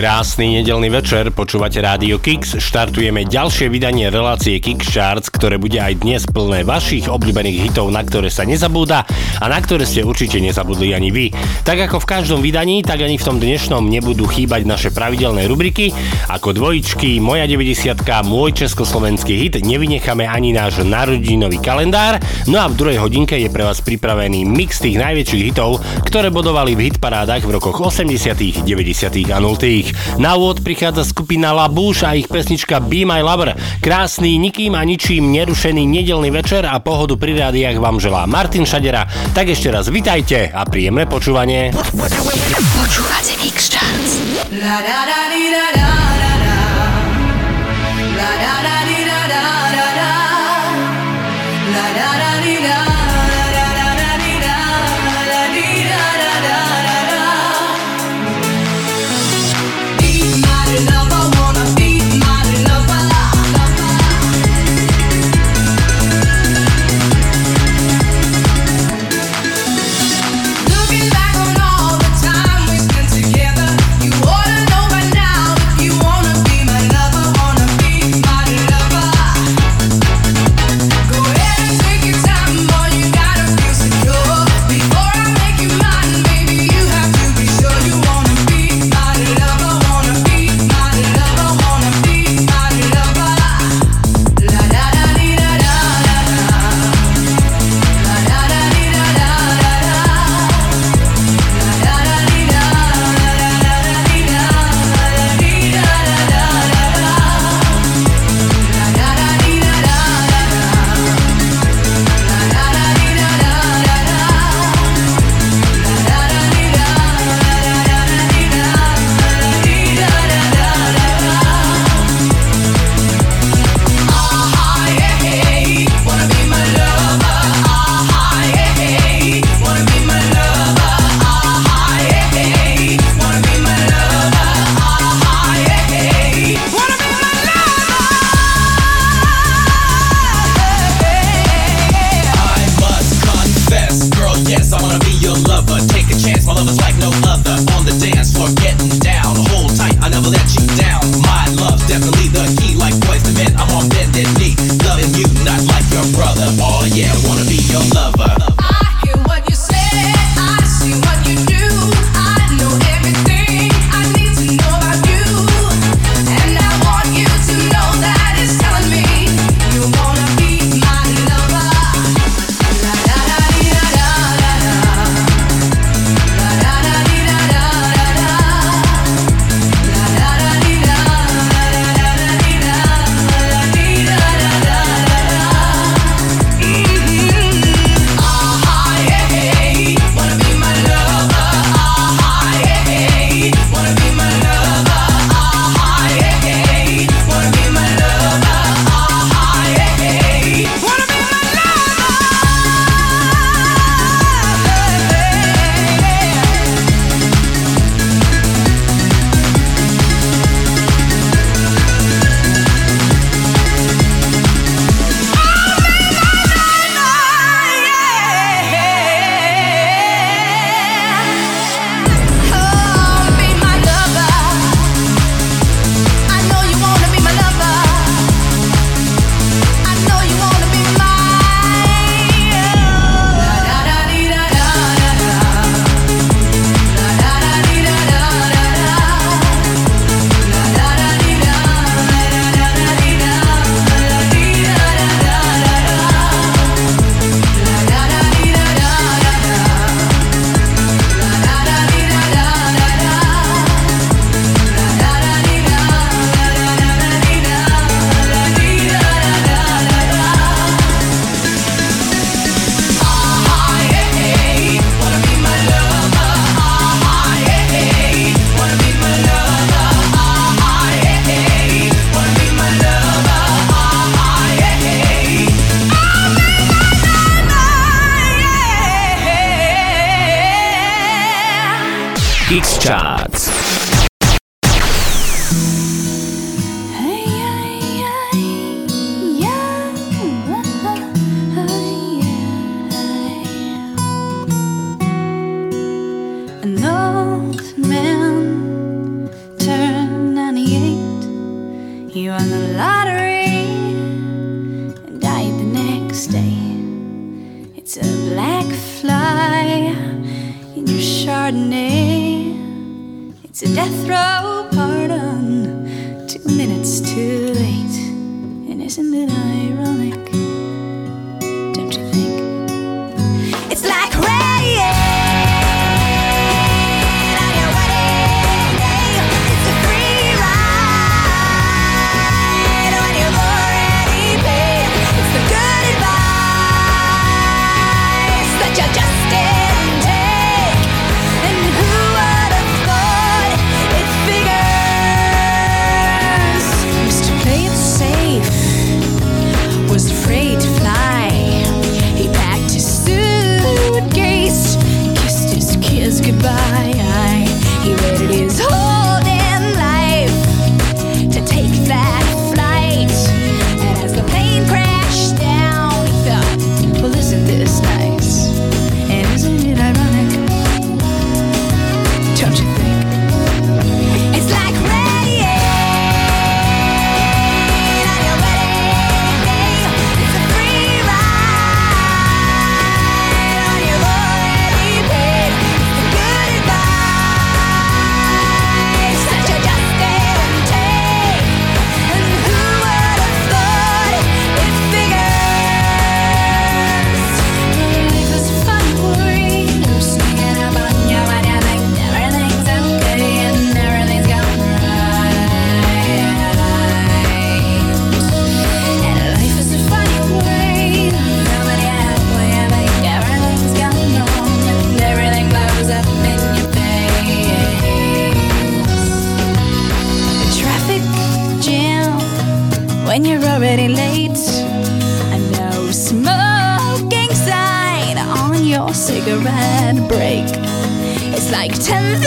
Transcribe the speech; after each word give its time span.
Krásny 0.00 0.64
nedelný 0.64 0.88
večer, 0.88 1.28
počúvate 1.28 1.76
Rádio 1.76 2.16
Kix, 2.16 2.56
štartujeme 2.56 3.28
ďalšie 3.28 3.68
vydanie 3.68 4.08
relácie 4.08 4.56
Kix 4.56 4.96
Charts, 4.96 5.28
ktoré 5.28 5.60
bude 5.60 5.76
aj 5.76 6.00
dnes 6.00 6.24
plné 6.24 6.64
vašich 6.64 7.04
obľúbených 7.04 7.68
hitov, 7.68 7.92
na 7.92 8.00
ktoré 8.00 8.32
sa 8.32 8.48
nezabúda 8.48 9.04
a 9.36 9.44
na 9.44 9.60
ktoré 9.60 9.84
ste 9.84 10.00
určite 10.00 10.40
nezabudli 10.40 10.96
ani 10.96 11.12
vy. 11.12 11.26
Tak 11.68 11.84
ako 11.84 12.00
v 12.00 12.16
každom 12.16 12.40
vydaní, 12.40 12.80
tak 12.80 13.04
ani 13.04 13.20
v 13.20 13.26
tom 13.28 13.36
dnešnom 13.36 13.92
nebudú 13.92 14.24
chýbať 14.24 14.64
naše 14.64 14.88
pravidelné 14.88 15.44
rubriky, 15.44 15.92
ako 16.32 16.56
dvojičky, 16.56 17.20
Moja 17.20 17.44
90 17.44 18.00
môj 18.24 18.56
československý 18.56 19.36
hit, 19.36 19.60
nevynecháme 19.60 20.24
ani 20.24 20.56
náš 20.56 20.80
narodinový 20.80 21.60
kalendár, 21.60 22.16
no 22.48 22.56
a 22.56 22.72
v 22.72 22.78
druhej 22.80 23.04
hodinke 23.04 23.36
je 23.36 23.52
pre 23.52 23.68
vás 23.68 23.84
pripravený 23.84 24.48
mix 24.48 24.80
tých 24.80 24.96
najväčších 24.96 25.44
hitov, 25.52 25.84
ktoré 26.08 26.32
bodovali 26.32 26.72
v 26.72 26.88
hitparádach 26.88 27.44
v 27.44 27.60
rokoch 27.60 27.84
80., 27.92 28.64
90. 28.64 29.28
a 29.28 29.36
0 29.36 29.89
ich. 29.90 29.98
Na 30.22 30.38
úvod 30.38 30.62
prichádza 30.62 31.02
skupina 31.02 31.50
La 31.50 31.66
Bouche 31.66 32.06
a 32.06 32.14
ich 32.14 32.30
pesnička 32.30 32.78
Be 32.78 33.02
My 33.02 33.20
Lover. 33.20 33.58
Krásny, 33.82 34.38
nikým 34.38 34.78
a 34.78 34.86
ničím 34.86 35.34
nerušený 35.34 35.82
nedelný 35.82 36.30
večer 36.30 36.62
a 36.70 36.78
pohodu 36.78 37.18
pri 37.18 37.34
rádiách 37.34 37.82
vám 37.82 37.98
želá 37.98 38.30
Martin 38.30 38.62
Šadera. 38.62 39.10
Tak 39.34 39.50
ešte 39.50 39.74
raz 39.74 39.90
vitajte 39.90 40.54
a 40.54 40.62
príjemné 40.62 41.10
počúvanie. 41.10 41.74
Počúvate 42.78 43.32
Mix 43.42 43.74
Charts. 43.74 44.12
La, 44.54 44.78
da, 44.82 45.00
da, 45.08 45.20
di, 45.30 45.44
da, 45.50 45.66
da, 45.74 45.90
da, 46.14 46.32
da. 46.38 46.56
La, 48.14 48.30
da, 48.38 48.54
da, 48.62 48.79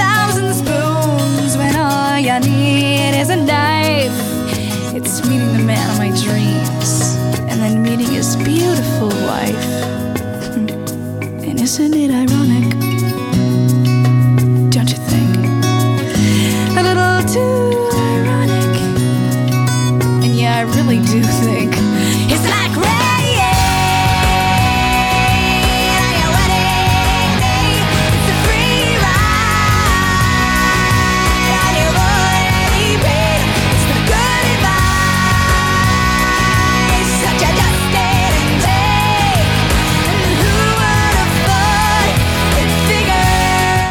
thousand 0.04 0.54
spoons 0.62 1.52
when 1.58 1.74
all 1.76 2.18
you 2.28 2.38
need 2.40 3.14
is 3.22 3.30
a 3.30 3.40
knife. 3.50 4.18
It's 4.98 5.16
meeting 5.28 5.54
the 5.58 5.64
man 5.72 5.86
of 5.92 5.98
my 6.06 6.12
dreams 6.26 6.92
and 7.50 7.58
then 7.62 7.82
meeting 7.88 8.12
his 8.20 8.36
beautiful 8.36 9.10
wife. 9.30 9.66
Hmm. 10.54 10.68
and 11.48 11.60
isn't 11.60 11.94
it 12.04 12.12
ironic? 12.22 12.63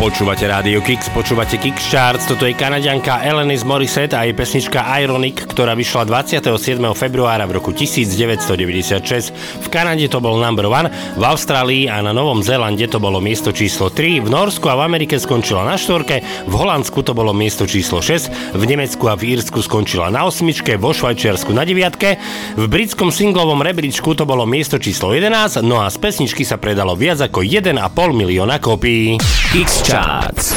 Počúvate 0.03 0.51
Rádio 0.51 0.83
Kix, 0.83 1.15
počúvate 1.15 1.63
Kix 1.63 1.87
Charts, 1.87 2.27
toto 2.27 2.43
je 2.43 2.59
kanadianka 2.59 3.23
Elenis 3.23 3.63
Morissette 3.63 4.19
a 4.19 4.27
jej 4.27 4.35
pesnička 4.35 4.83
Ironic, 4.99 5.47
ktorá 5.47 5.79
vyšla 5.79 6.11
27. 6.11 6.83
februára 6.91 7.47
v 7.47 7.63
roku 7.63 7.71
1996. 7.71 9.63
V 9.63 9.67
Kanade 9.71 10.11
to 10.11 10.19
bol 10.19 10.43
number 10.43 10.67
one, 10.67 10.91
v 10.91 11.23
Austrálii 11.23 11.87
a 11.87 12.03
na 12.03 12.11
Novom 12.11 12.43
Zélande 12.43 12.91
to 12.91 12.99
bolo 12.99 13.23
miesto 13.23 13.55
číslo 13.55 13.95
3, 13.95 14.27
v 14.27 14.27
Norsku 14.27 14.67
a 14.67 14.75
v 14.75 14.91
Amerike 14.91 15.23
skončila 15.23 15.63
na 15.63 15.79
štvorke, 15.79 16.51
v 16.51 16.55
Holandsku 16.59 16.99
to 17.07 17.15
bolo 17.15 17.31
miesto 17.31 17.63
číslo 17.63 18.03
6, 18.03 18.59
v 18.59 18.63
Nemecku 18.67 19.07
a 19.07 19.15
v 19.15 19.39
Írsku 19.39 19.63
skončila 19.63 20.11
na 20.11 20.27
osmičke, 20.27 20.83
vo 20.83 20.91
Švajčiarsku 20.91 21.55
na 21.55 21.63
deviatke, 21.63 22.19
v 22.59 22.65
britskom 22.67 23.15
singlovom 23.15 23.63
rebríčku 23.63 24.19
to 24.19 24.27
bolo 24.27 24.51
miesto 24.51 24.83
číslo 24.83 25.15
11, 25.15 25.63
no 25.63 25.79
a 25.79 25.87
z 25.87 26.03
pesničky 26.03 26.43
sa 26.43 26.59
predalo 26.59 26.99
viac 26.99 27.23
ako 27.23 27.47
1,5 27.47 27.71
milióna 28.11 28.59
kópií. 28.59 29.15
Kix 29.55 29.92
Charts. 29.93 30.55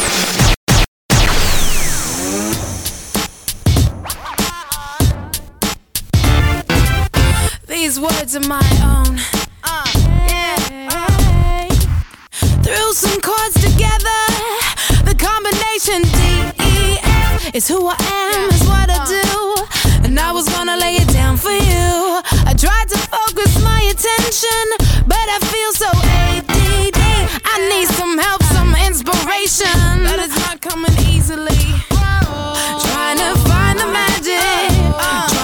These 7.67 7.99
words 7.99 8.37
are 8.37 8.47
my 8.47 8.63
own. 8.81 9.19
Uh, 9.61 9.83
yeah. 10.29 10.87
Uh. 10.89 11.67
Threw 12.63 12.93
some 12.93 13.19
chords 13.19 13.55
together. 13.55 14.21
The 15.03 15.15
combination 15.19 16.03
D 16.15 16.19
E 16.63 16.97
M 17.03 17.39
is 17.53 17.67
who 17.67 17.89
I 17.89 17.97
am, 17.99 18.49
is 18.51 18.63
what 18.63 18.89
I 18.89 19.03
do. 19.05 20.05
And 20.05 20.17
I 20.17 20.31
was 20.31 20.47
gonna 20.47 20.77
lay 20.77 20.95
it 20.95 21.09
down 21.09 21.35
for 21.35 21.51
you. 21.51 22.21
I 22.47 22.55
tried 22.57 22.87
to 22.87 22.97
focus 23.11 23.61
my 23.61 23.81
attention, 23.81 24.65
but 25.05 25.27
I 25.27 25.39
feel 25.51 25.73
so. 25.73 25.89
Aged 26.23 26.44
inspiration 29.07 30.03
that 30.03 30.19
is 30.19 30.35
not 30.39 30.61
coming 30.61 30.91
easily. 31.13 31.53
Trying 31.89 33.17
to 33.17 33.37
find 33.47 33.79
the 33.79 33.85
magic. 33.85 34.41
Uh. 34.97 35.34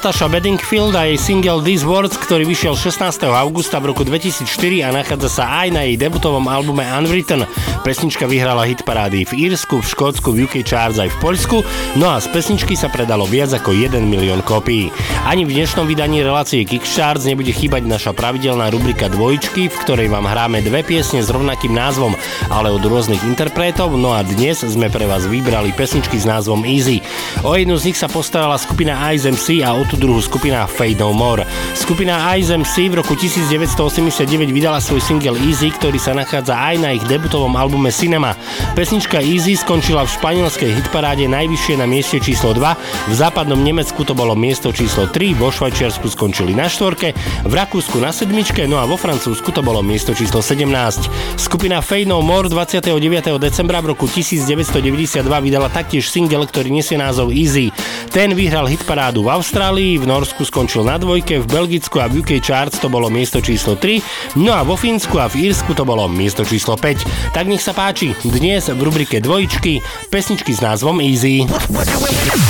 Natasha 0.00 0.32
Bedingfield 0.32 0.96
a 0.96 1.04
jej 1.04 1.20
single 1.20 1.60
These 1.60 1.84
Words, 1.84 2.16
ktorý 2.16 2.48
vyšiel 2.48 2.72
16. 2.72 3.20
augusta 3.36 3.76
v 3.84 3.92
roku 3.92 4.00
2004 4.00 4.48
a 4.80 4.96
nachádza 4.96 5.28
sa 5.28 5.44
aj 5.60 5.76
na 5.76 5.84
jej 5.84 6.00
debutovom 6.00 6.40
albume 6.48 6.88
Unwritten. 6.88 7.44
Pesnička 7.84 8.24
vyhrala 8.24 8.64
hit 8.64 8.80
parády 8.80 9.28
v 9.28 9.52
Írsku, 9.52 9.76
v 9.76 9.84
Škótsku, 9.84 10.32
v 10.32 10.48
UK 10.48 10.64
Charts 10.64 10.96
aj 10.96 11.12
v 11.12 11.20
Poľsku, 11.20 11.56
no 12.00 12.08
a 12.08 12.16
z 12.16 12.32
pesničky 12.32 12.80
sa 12.80 12.88
predalo 12.88 13.28
viac 13.28 13.52
ako 13.52 13.76
1 13.76 14.00
milión 14.08 14.40
kópií. 14.40 14.88
Ani 15.28 15.44
v 15.44 15.60
dnešnom 15.60 15.84
vydaní 15.84 16.24
relácie 16.24 16.64
Kickstarts 16.64 17.28
nebude 17.28 17.52
chýbať 17.52 17.84
naša 17.84 18.16
pravidelná 18.16 18.72
rubrika 18.72 19.12
dvojčky, 19.12 19.68
v 19.68 19.80
ktorej 19.84 20.08
vám 20.08 20.24
hráme 20.24 20.64
dve 20.64 20.80
piesne 20.80 21.20
s 21.20 21.28
rovnakým 21.28 21.76
názvom, 21.76 22.16
ale 22.48 22.72
od 22.72 22.80
rôznych 22.80 23.20
interpretov, 23.28 23.92
no 24.00 24.16
a 24.16 24.24
dnes 24.24 24.64
sme 24.64 24.88
pre 24.88 25.04
vás 25.04 25.28
vybrali 25.28 25.76
pesničky 25.76 26.16
s 26.16 26.24
názvom 26.24 26.64
Easy. 26.64 27.04
O 27.44 27.52
jednu 27.52 27.76
z 27.76 27.92
nich 27.92 28.00
sa 28.00 28.08
postarala 28.08 28.56
skupina 28.56 28.96
Ice 29.12 29.28
a 29.60 29.76
o 29.76 29.89
tú 29.90 29.98
druhú 29.98 30.22
skupina 30.22 30.70
Fade 30.70 31.02
No 31.02 31.10
More. 31.10 31.42
Skupina 31.74 32.22
Ice 32.38 32.54
v 32.54 32.94
roku 32.94 33.18
1989 33.18 34.54
vydala 34.54 34.78
svoj 34.78 35.02
single 35.02 35.34
Easy, 35.42 35.74
ktorý 35.74 35.98
sa 35.98 36.14
nachádza 36.14 36.54
aj 36.54 36.76
na 36.78 36.94
ich 36.94 37.02
debutovom 37.10 37.50
albume 37.58 37.90
Cinema. 37.90 38.38
Pesnička 38.78 39.18
Easy 39.18 39.58
skončila 39.58 40.06
v 40.06 40.14
španielskej 40.14 40.70
hitparáde 40.78 41.26
najvyššie 41.26 41.74
na 41.82 41.90
mieste 41.90 42.22
číslo 42.22 42.54
2, 42.54 43.10
v 43.10 43.14
západnom 43.16 43.58
Nemecku 43.58 44.06
to 44.06 44.14
bolo 44.14 44.38
miesto 44.38 44.70
číslo 44.70 45.10
3, 45.10 45.34
vo 45.34 45.50
Švajčiarsku 45.50 46.06
skončili 46.06 46.54
na 46.54 46.70
štvorke, 46.70 47.16
v 47.48 47.52
Rakúsku 47.56 47.96
na 47.98 48.14
sedmičke, 48.14 48.68
no 48.68 48.78
a 48.78 48.86
vo 48.86 49.00
Francúzsku 49.00 49.50
to 49.50 49.64
bolo 49.64 49.80
miesto 49.80 50.12
číslo 50.12 50.44
17. 50.44 51.40
Skupina 51.40 51.80
Fade 51.80 52.06
No 52.06 52.20
More 52.20 52.52
29. 52.52 52.92
decembra 53.40 53.80
v 53.80 53.96
roku 53.96 54.04
1992 54.04 55.24
vydala 55.24 55.72
taktiež 55.72 56.12
single, 56.12 56.44
ktorý 56.44 56.68
nesie 56.68 57.00
názov 57.00 57.32
Easy. 57.32 57.72
Ten 58.12 58.36
vyhral 58.36 58.68
hitparádu 58.68 59.24
v 59.24 59.32
Austrálii, 59.32 59.79
v 59.80 60.04
Norsku 60.04 60.44
skončil 60.44 60.84
na 60.84 61.00
dvojke, 61.00 61.40
v 61.40 61.46
Belgicku 61.48 62.04
a 62.04 62.06
v 62.06 62.20
UK 62.20 62.44
Charts 62.44 62.76
to 62.76 62.92
bolo 62.92 63.08
miesto 63.08 63.40
číslo 63.40 63.80
3, 63.80 64.36
no 64.36 64.52
a 64.52 64.60
vo 64.60 64.76
Fínsku 64.76 65.16
a 65.16 65.24
v 65.24 65.48
Írsku 65.48 65.72
to 65.72 65.88
bolo 65.88 66.04
miesto 66.04 66.44
číslo 66.44 66.76
5. 66.76 67.32
Tak 67.32 67.48
nech 67.48 67.64
sa 67.64 67.72
páči, 67.72 68.12
dnes 68.20 68.68
v 68.68 68.76
rubrike 68.76 69.24
dvojčky 69.24 69.80
pesničky 70.12 70.52
s 70.52 70.60
názvom 70.60 71.00
Easy. 71.00 71.48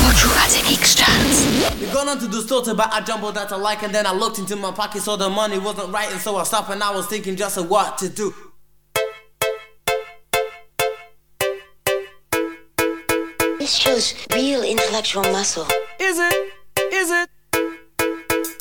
Počúvate 0.03 0.59
Mix 0.67 0.99
Charts. 0.99 1.39
Gone 1.95 2.11
onto 2.19 2.27
the 2.27 2.43
store 2.43 2.67
to 2.67 2.75
buy 2.75 2.91
a 2.91 2.99
jumbo 3.07 3.31
that 3.31 3.55
I 3.55 3.59
like 3.63 3.87
and 3.87 3.95
then 3.95 4.11
I 4.11 4.13
looked 4.13 4.43
into 4.43 4.59
my 4.59 4.75
pocket 4.75 5.07
so 5.07 5.15
the 5.15 5.31
money 5.31 5.63
wasn't 5.63 5.95
right 5.95 6.11
and 6.11 6.19
so 6.19 6.35
I 6.35 6.43
stopped 6.43 6.75
and 6.75 6.83
I 6.83 6.91
was 6.91 7.07
thinking 7.07 7.39
just 7.39 7.55
of 7.55 7.71
what 7.71 7.95
to 8.03 8.11
do. 8.11 8.35
This 13.63 13.79
shows 13.79 14.19
real 14.35 14.67
intellectual 14.67 15.23
muscle. 15.31 15.71
Is 16.03 16.19
it? 16.19 16.60
Is 16.93 17.11
it? 17.11 17.31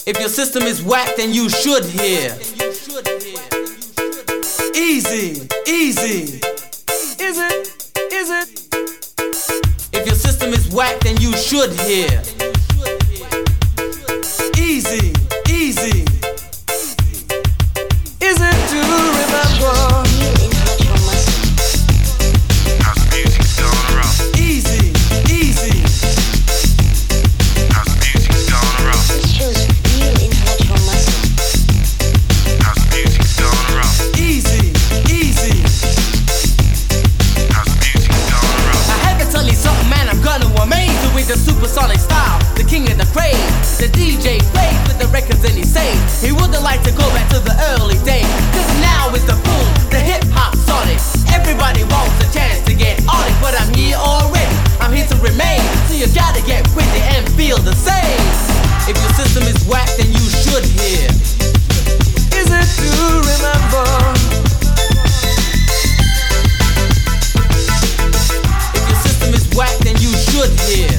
If 0.05 0.19
your 0.19 0.29
system 0.29 0.63
is 0.63 0.83
whack, 0.83 1.15
then 1.17 1.33
you 1.33 1.49
should 1.49 1.83
hear. 1.85 2.35
Easy, 4.75 5.47
easy. 5.67 6.39
Is 7.19 7.37
it? 7.37 7.67
Is 8.11 8.29
it? 8.29 8.49
If 9.93 10.05
your 10.05 10.15
system 10.15 10.53
is 10.53 10.69
whack, 10.69 10.99
then 11.01 11.17
you 11.17 11.35
should 11.35 11.71
hear. 11.71 12.38
supersonic 41.39 41.99
style, 41.99 42.39
the 42.59 42.63
king 42.63 42.83
of 42.91 42.97
the 42.99 43.07
craze. 43.15 43.79
The 43.79 43.87
DJ 43.95 44.43
plays 44.51 44.79
with 44.87 44.99
the 44.99 45.07
records 45.07 45.39
and 45.47 45.55
he 45.55 45.63
saved. 45.63 46.03
He 46.19 46.35
wouldn't 46.35 46.63
like 46.63 46.83
to 46.83 46.91
go 46.91 47.07
back 47.15 47.31
to 47.31 47.39
the 47.39 47.55
early 47.73 47.95
days. 48.03 48.27
Cause 48.51 48.69
now 48.83 49.07
is 49.15 49.23
the 49.23 49.39
boom, 49.39 49.67
the 49.89 49.99
hip 49.99 50.23
hop 50.35 50.53
sonic. 50.67 50.99
Everybody 51.31 51.87
wants 51.87 52.15
a 52.19 52.27
chance 52.35 52.59
to 52.67 52.75
get 52.75 52.99
on 53.07 53.23
it, 53.23 53.37
but 53.39 53.55
I'm 53.55 53.71
here 53.73 53.95
already. 53.95 54.55
I'm 54.83 54.91
here 54.91 55.07
to 55.07 55.17
remain. 55.23 55.63
So 55.87 55.95
you 55.95 56.11
gotta 56.11 56.43
get 56.43 56.67
with 56.75 56.89
it 56.91 57.05
and 57.15 57.23
feel 57.39 57.57
the 57.57 57.73
same. 57.73 58.19
If 58.89 58.99
your 58.99 59.13
system 59.15 59.43
is 59.47 59.59
whack, 59.65 59.87
then 59.95 60.11
you 60.11 60.27
should 60.43 60.65
hear. 60.65 61.07
Is 62.35 62.49
it 62.51 62.67
to 62.83 62.91
remember? 63.31 63.87
If 68.75 68.83
your 68.91 68.99
system 69.07 69.33
is 69.33 69.47
whack, 69.55 69.77
then 69.87 69.95
you 70.03 70.11
should 70.11 70.51
hear. 70.67 70.98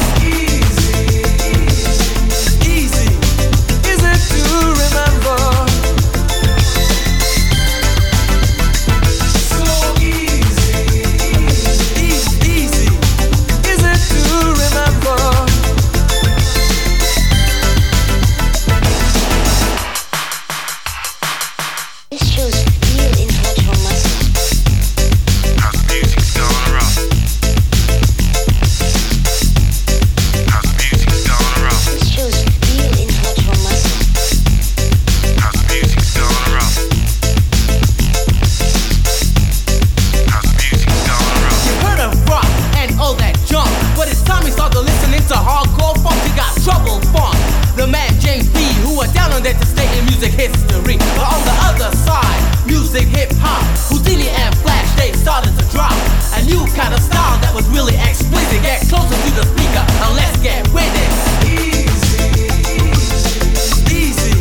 But 43.95 44.07
it's 44.09 44.23
time 44.23 44.45
he 44.45 44.51
started 44.51 44.79
listening 44.79 45.21
to 45.27 45.35
hardcore 45.35 45.95
funk. 46.01 46.17
He 46.23 46.31
got 46.35 46.51
trouble 46.63 46.99
funk. 47.13 47.37
The 47.75 47.87
man 47.87 48.09
James 48.19 48.47
B, 48.49 48.59
who 48.83 48.99
are 49.01 49.11
down 49.13 49.31
on 49.31 49.43
that 49.43 49.59
to 49.59 49.65
stay 49.65 49.87
in 49.97 50.05
music 50.05 50.33
history. 50.33 50.97
But 51.17 51.27
on 51.27 51.41
the 51.45 51.55
other 51.69 51.91
side, 52.03 52.41
music 52.65 53.07
hip 53.07 53.31
hop, 53.39 53.63
Houdini 53.89 54.29
and 54.29 54.55
Flash, 54.59 54.89
they 54.95 55.13
started 55.13 55.53
to 55.57 55.65
drop 55.71 55.93
a 56.37 56.41
new 56.45 56.65
kind 56.73 56.93
of 56.93 57.01
style 57.01 57.37
that 57.41 57.53
was 57.53 57.67
really 57.69 57.95
explicit. 57.95 58.61
Get 58.61 58.81
closer 58.89 59.15
to 59.15 59.31
the 59.35 59.45
speaker 59.53 59.83
and 59.83 60.11
let's 60.15 60.37
get 60.41 60.67
with 60.73 60.91
it. 60.91 61.11
Easy, 61.47 62.47
easy, 62.89 63.79
easy. 63.91 64.35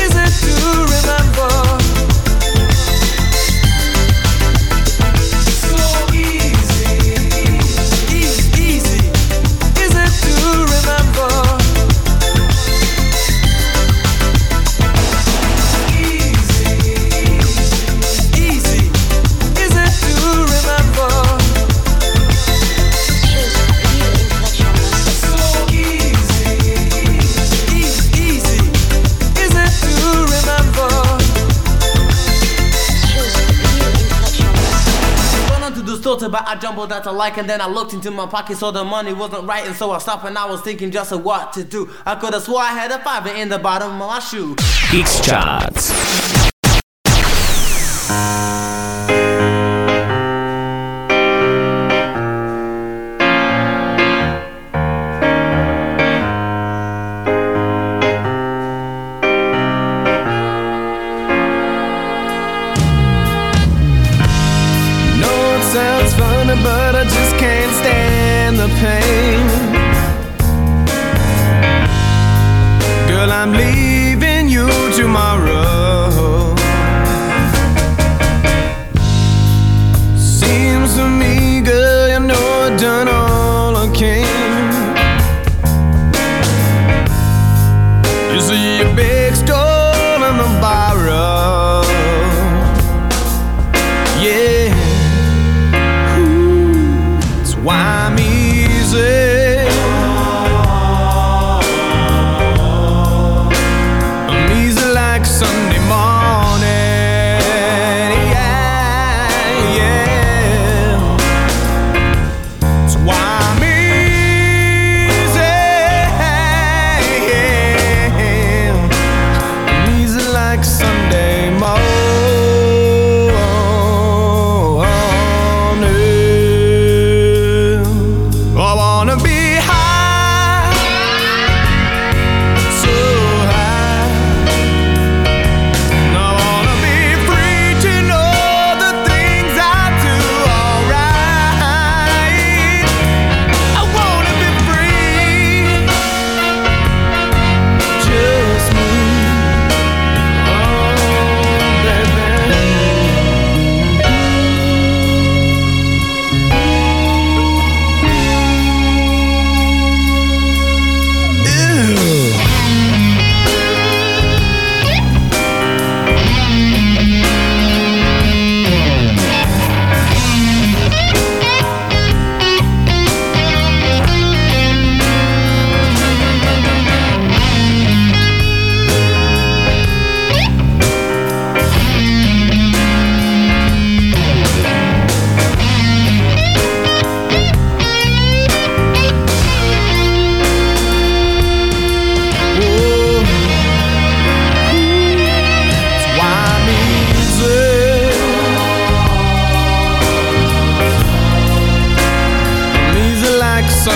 Is 0.00 0.14
it 0.14 0.32
to 0.44 0.54
remember? 0.86 1.77
Buy. 36.28 36.42
I 36.46 36.56
jumbled 36.56 36.92
out 36.92 37.04
to 37.04 37.12
like, 37.12 37.36
and 37.38 37.48
then 37.48 37.60
I 37.60 37.68
looked 37.68 37.92
into 37.92 38.10
my 38.10 38.26
pocket, 38.26 38.56
so 38.56 38.70
the 38.70 38.84
money 38.84 39.12
wasn't 39.12 39.44
right, 39.44 39.66
and 39.66 39.74
so 39.74 39.90
I 39.90 39.98
stopped 39.98 40.24
and 40.24 40.36
I 40.36 40.46
was 40.46 40.60
thinking 40.62 40.90
just 40.90 41.12
of 41.12 41.24
what 41.24 41.52
to 41.54 41.64
do. 41.64 41.90
I 42.06 42.14
could 42.14 42.34
have 42.34 42.42
swore 42.42 42.60
I 42.60 42.72
had 42.72 42.90
a 42.90 42.98
fiver 42.98 43.30
in 43.30 43.48
the 43.48 43.58
bottom 43.58 43.92
of 43.92 43.98
my 43.98 44.18
shoe. 44.20 44.54
X 44.92 45.20
Charts. 45.20 45.97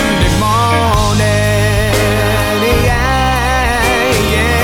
Sunday 0.03 0.35
morning. 0.43 1.95
Yeah, 2.83 4.11
yeah. 4.35 4.63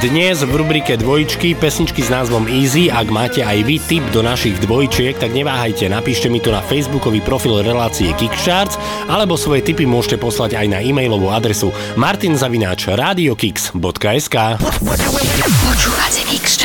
Dnes 0.00 0.40
v 0.44 0.52
rubrike 0.56 0.96
dvojčky 0.96 1.52
pesničky 1.56 2.00
s 2.04 2.08
názvom 2.08 2.48
Easy. 2.48 2.88
Ak 2.88 3.12
máte 3.12 3.44
aj 3.44 3.64
vy 3.64 3.76
tip 3.80 4.04
do 4.16 4.24
našich 4.24 4.56
dvojčiek, 4.64 5.16
tak 5.16 5.32
neváhajte, 5.32 5.88
napíšte 5.92 6.32
mi 6.32 6.40
to 6.40 6.52
na 6.52 6.64
facebookový 6.64 7.20
profil 7.20 7.60
relácie 7.60 8.12
Kickcharts 8.16 8.80
alebo 9.08 9.36
svoje 9.36 9.60
tipy 9.60 9.84
môžete 9.84 10.16
poslať 10.20 10.56
aj 10.56 10.66
na 10.72 10.80
e-mailovú 10.80 11.28
adresu 11.28 11.68
martinzavináč 12.00 12.88
radiokix.sk 12.92 14.36
Počúvate 15.68 16.20
Kix 16.32 16.64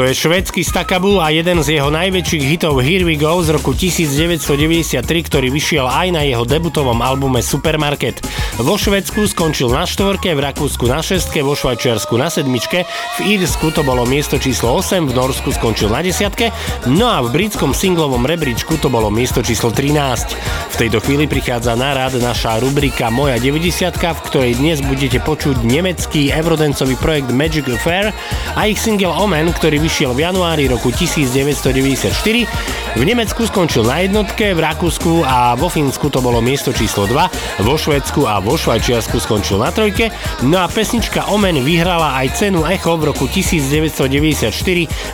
Toto 0.00 0.08
je 0.08 0.16
švedský 0.16 0.64
Stakabu 0.64 1.20
a 1.20 1.28
jeden 1.28 1.60
z 1.60 1.76
jeho 1.76 1.92
najväčších 1.92 2.48
hitov 2.48 2.80
Here 2.80 3.04
We 3.04 3.20
Go 3.20 3.36
z 3.44 3.52
roku 3.52 3.76
1993, 3.76 4.96
ktorý 5.04 5.52
vyšiel 5.52 5.84
aj 5.84 6.08
na 6.16 6.24
jeho 6.24 6.48
debutovom 6.48 7.04
albume 7.04 7.44
Supermarket. 7.44 8.24
Vo 8.60 8.76
Švedsku 8.76 9.24
skončil 9.24 9.72
na 9.72 9.88
štvorke, 9.88 10.36
v 10.36 10.44
Rakúsku 10.44 10.84
na 10.84 11.00
šestke, 11.00 11.40
vo 11.40 11.56
Švajčiarsku 11.56 12.12
na 12.20 12.28
sedmičke, 12.28 12.84
v 13.16 13.18
Írsku 13.24 13.72
to 13.72 13.80
bolo 13.80 14.04
miesto 14.04 14.36
číslo 14.36 14.76
8, 14.76 15.08
v 15.08 15.16
Norsku 15.16 15.48
skončil 15.48 15.88
na 15.88 16.04
desiatke, 16.04 16.52
no 16.84 17.08
a 17.08 17.24
v 17.24 17.32
britskom 17.32 17.72
singlovom 17.72 18.28
rebríčku 18.28 18.76
to 18.76 18.92
bolo 18.92 19.08
miesto 19.08 19.40
číslo 19.40 19.72
13. 19.72 20.36
V 20.70 20.76
tejto 20.76 21.00
chvíli 21.00 21.24
prichádza 21.24 21.72
na 21.72 21.96
rad 21.96 22.12
naša 22.20 22.60
rubrika 22.60 23.08
Moja 23.08 23.40
90, 23.40 23.96
v 23.96 24.20
ktorej 24.28 24.52
dnes 24.60 24.84
budete 24.84 25.24
počuť 25.24 25.64
nemecký 25.64 26.28
eurodancový 26.28 27.00
projekt 27.00 27.32
Magic 27.32 27.64
Affair 27.64 28.12
a 28.60 28.68
ich 28.68 28.76
single 28.76 29.16
Omen, 29.16 29.56
ktorý 29.56 29.80
vyšiel 29.80 30.12
v 30.12 30.28
januári 30.28 30.68
roku 30.68 30.92
1994. 30.92 32.89
V 32.98 33.06
Nemecku 33.06 33.46
skončil 33.46 33.86
na 33.86 34.02
jednotke, 34.02 34.50
v 34.50 34.60
Rakúsku 34.60 35.22
a 35.22 35.54
vo 35.54 35.70
Fínsku 35.70 36.10
to 36.10 36.18
bolo 36.18 36.42
miesto 36.42 36.74
číslo 36.74 37.06
2, 37.06 37.62
vo 37.62 37.74
Švedsku 37.78 38.26
a 38.26 38.42
vo 38.42 38.58
Švajčiarsku 38.58 39.22
skončil 39.22 39.62
na 39.62 39.70
trojke, 39.70 40.10
no 40.42 40.58
a 40.58 40.66
pesnička 40.66 41.30
Omen 41.30 41.62
vyhrala 41.62 42.18
aj 42.18 42.42
cenu 42.42 42.66
Echo 42.66 42.98
v 42.98 43.14
roku 43.14 43.30
1994 43.30 44.50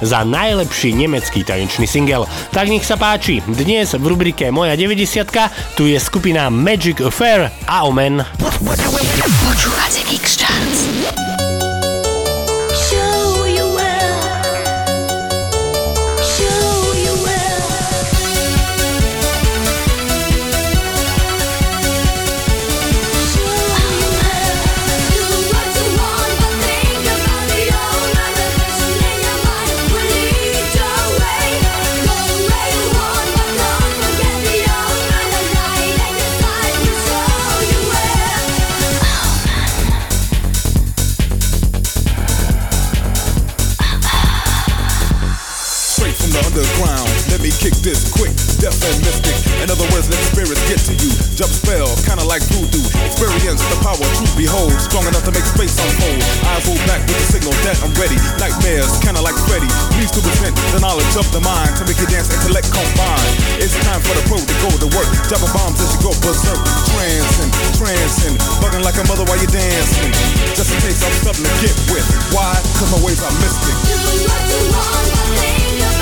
za 0.00 0.20
najlepší 0.24 0.96
nemecký 0.96 1.44
tanečný 1.44 1.84
single. 1.84 2.24
Tak 2.48 2.72
nech 2.72 2.82
sa 2.82 2.96
páči, 2.96 3.44
dnes 3.44 3.92
v 3.92 4.04
rubrike 4.08 4.48
Moja 4.48 4.72
90 4.72 5.76
tu 5.76 5.84
je 5.84 6.00
skupina 6.00 6.48
Magic 6.48 7.04
Affair 7.04 7.52
a 7.68 7.84
Omen. 7.84 8.24
Počúvate 9.44 10.00
Geeks 10.08 10.40
spirits 50.33 50.62
get 50.68 50.81
to 50.88 50.94
you. 50.96 51.11
Jump 51.37 51.52
spell, 51.52 51.88
kinda 52.09 52.24
like 52.24 52.42
voodoo. 52.52 52.83
Experience 53.05 53.61
the 53.68 53.79
power, 53.85 54.07
truth 54.16 54.35
behold. 54.37 54.72
Strong 54.81 55.07
enough 55.09 55.24
to 55.29 55.33
make 55.33 55.44
space 55.44 55.76
unfold. 55.76 56.22
I 56.48 56.61
roll 56.64 56.81
back 56.88 57.02
with 57.05 57.18
the 57.18 57.26
signal 57.29 57.55
that 57.66 57.76
I'm 57.85 57.92
ready. 58.00 58.16
Nightmares, 58.40 58.96
kinda 59.05 59.20
like 59.20 59.37
Freddy. 59.48 59.68
Please 59.96 60.11
to 60.16 60.20
present 60.20 60.57
the 60.72 60.81
knowledge 60.81 61.14
of 61.16 61.26
the 61.33 61.40
mind 61.40 61.76
to 61.76 61.85
make 61.85 61.98
you 62.00 62.09
dance, 62.09 62.33
intellect 62.33 62.70
combine. 62.72 63.33
It's 63.61 63.76
time 63.85 64.00
for 64.00 64.14
the 64.16 64.24
pro 64.29 64.38
to 64.40 64.57
go 64.64 64.70
to 64.85 64.88
work. 64.96 65.09
Dropping 65.29 65.52
bombs 65.52 65.81
as 65.81 65.92
you 65.92 66.00
go 66.09 66.12
berserk. 66.24 66.61
Trancing, 66.88 67.50
trancing. 67.76 68.35
Bugging 68.61 68.85
like 68.85 68.96
a 68.96 69.05
mother 69.09 69.24
while 69.29 69.37
you're 69.37 69.52
dancing. 69.52 70.12
Just 70.57 70.72
in 70.72 70.79
case 70.81 71.02
I'm 71.02 71.12
something 71.24 71.44
to 71.44 71.55
get 71.61 71.76
with. 71.92 72.07
Why? 72.33 72.57
Cause 72.79 72.90
my 72.92 73.00
ways 73.05 73.20
are 73.22 73.35
mystic. 73.42 73.76
Do 73.85 73.96
what 74.24 74.42
you 74.48 74.62
want, 74.72 75.07
my 75.31 75.37
think 75.37 75.95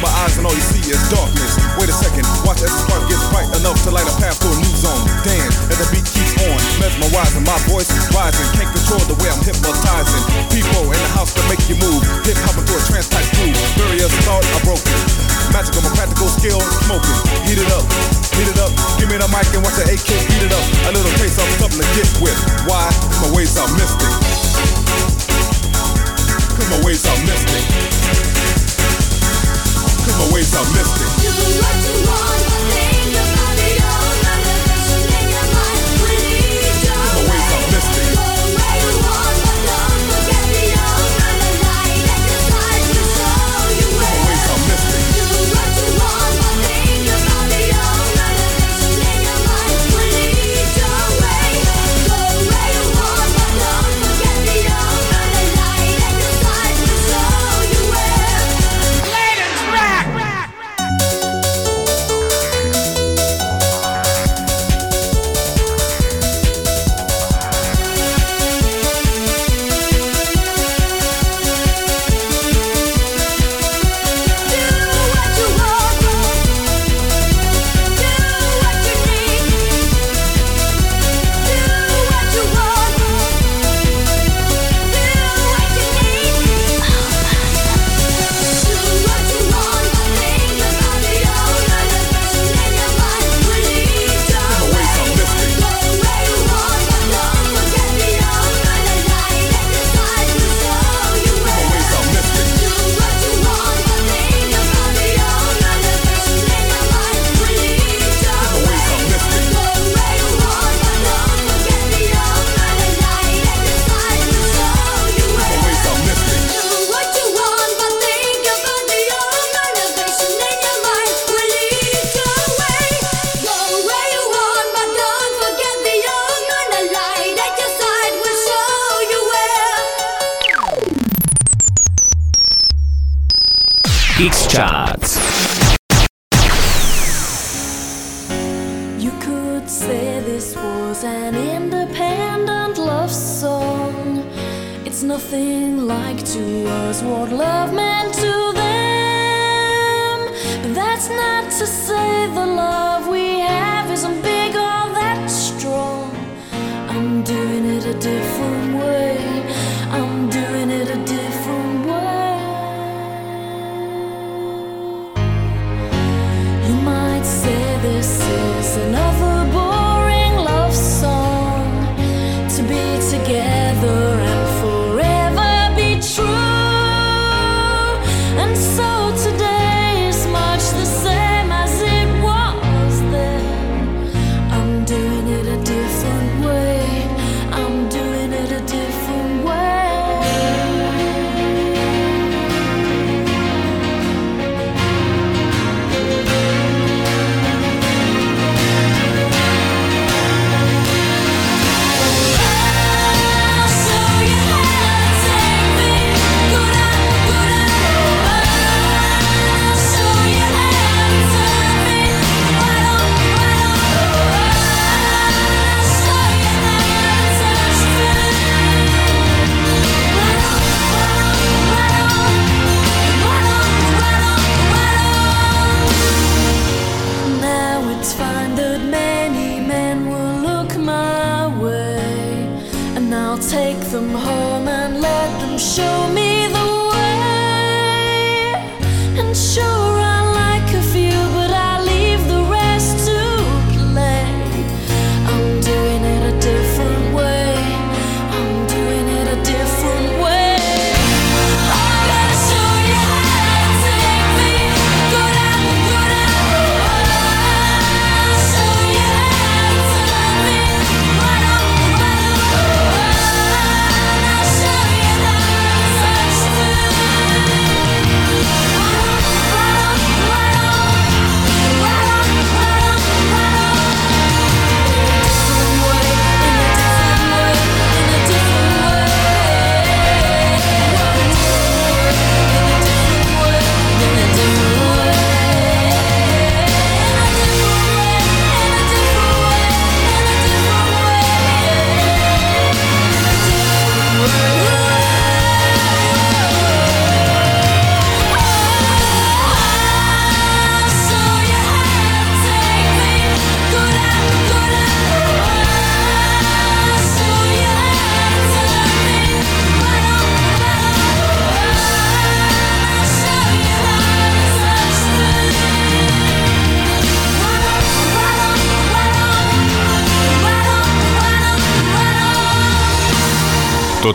my 0.00 0.12
eyes 0.24 0.36
and 0.36 0.44
all 0.44 0.52
you 0.52 0.64
see 0.64 0.82
is 0.88 1.00
darkness. 1.08 1.56
Wait 1.80 1.88
a 1.88 1.96
second, 1.96 2.24
watch 2.44 2.60
as 2.60 2.68
the 2.68 2.80
spark 2.84 3.02
gets 3.08 3.22
bright 3.32 3.48
enough 3.56 3.78
to 3.84 3.90
light 3.92 4.04
a 4.04 4.14
path 4.20 4.36
to 4.40 4.48
a 4.50 4.56
new 4.60 4.74
zone. 4.76 5.00
Damn, 5.24 5.48
as 5.72 5.78
the 5.78 5.86
beat 5.94 6.04
keeps 6.04 6.34
on, 6.42 6.58
mesmerizing, 6.80 7.44
my 7.46 7.56
voice 7.70 7.88
is 7.88 8.04
rising. 8.12 8.44
Can't 8.56 8.68
control 8.72 9.00
the 9.08 9.16
way 9.22 9.28
I'm 9.30 9.40
hypnotizing. 9.40 10.22
People 10.52 10.90
in 10.90 10.98
the 10.98 11.12
house 11.16 11.32
can 11.32 11.44
make 11.48 11.62
you 11.70 11.76
move, 11.80 12.02
hip 12.26 12.36
hop 12.44 12.58
into 12.58 12.74
a 12.76 12.82
trance 12.88 13.08
type 13.08 13.26
groove. 13.36 13.56
Barriers 13.78 14.12
thought 14.26 14.44
are 14.44 14.64
broken. 14.66 14.96
Magical, 15.54 15.80
my 15.86 15.92
practical 15.94 16.28
skill, 16.28 16.60
smoking. 16.84 17.16
Heat 17.46 17.60
it 17.62 17.70
up, 17.72 17.86
heat 18.34 18.48
it 18.50 18.58
up. 18.58 18.72
Give 18.98 19.08
me 19.08 19.16
the 19.16 19.28
mic 19.30 19.48
and 19.54 19.62
watch 19.62 19.78
the 19.78 19.86
AK 19.86 20.08
heat 20.08 20.42
it 20.42 20.52
up. 20.52 20.64
A 20.88 20.92
little 20.92 21.12
taste 21.20 21.38
of 21.38 21.46
something 21.62 21.80
to 21.80 21.88
get 21.94 22.08
with. 22.18 22.36
Why? 22.66 22.84
My 23.22 23.30
ways 23.32 23.54
are 23.56 23.70
mystic. 23.78 24.12
Cause 26.58 26.68
my 26.72 26.80
ways 26.84 27.04
are 27.06 27.20
mystic. 27.24 27.75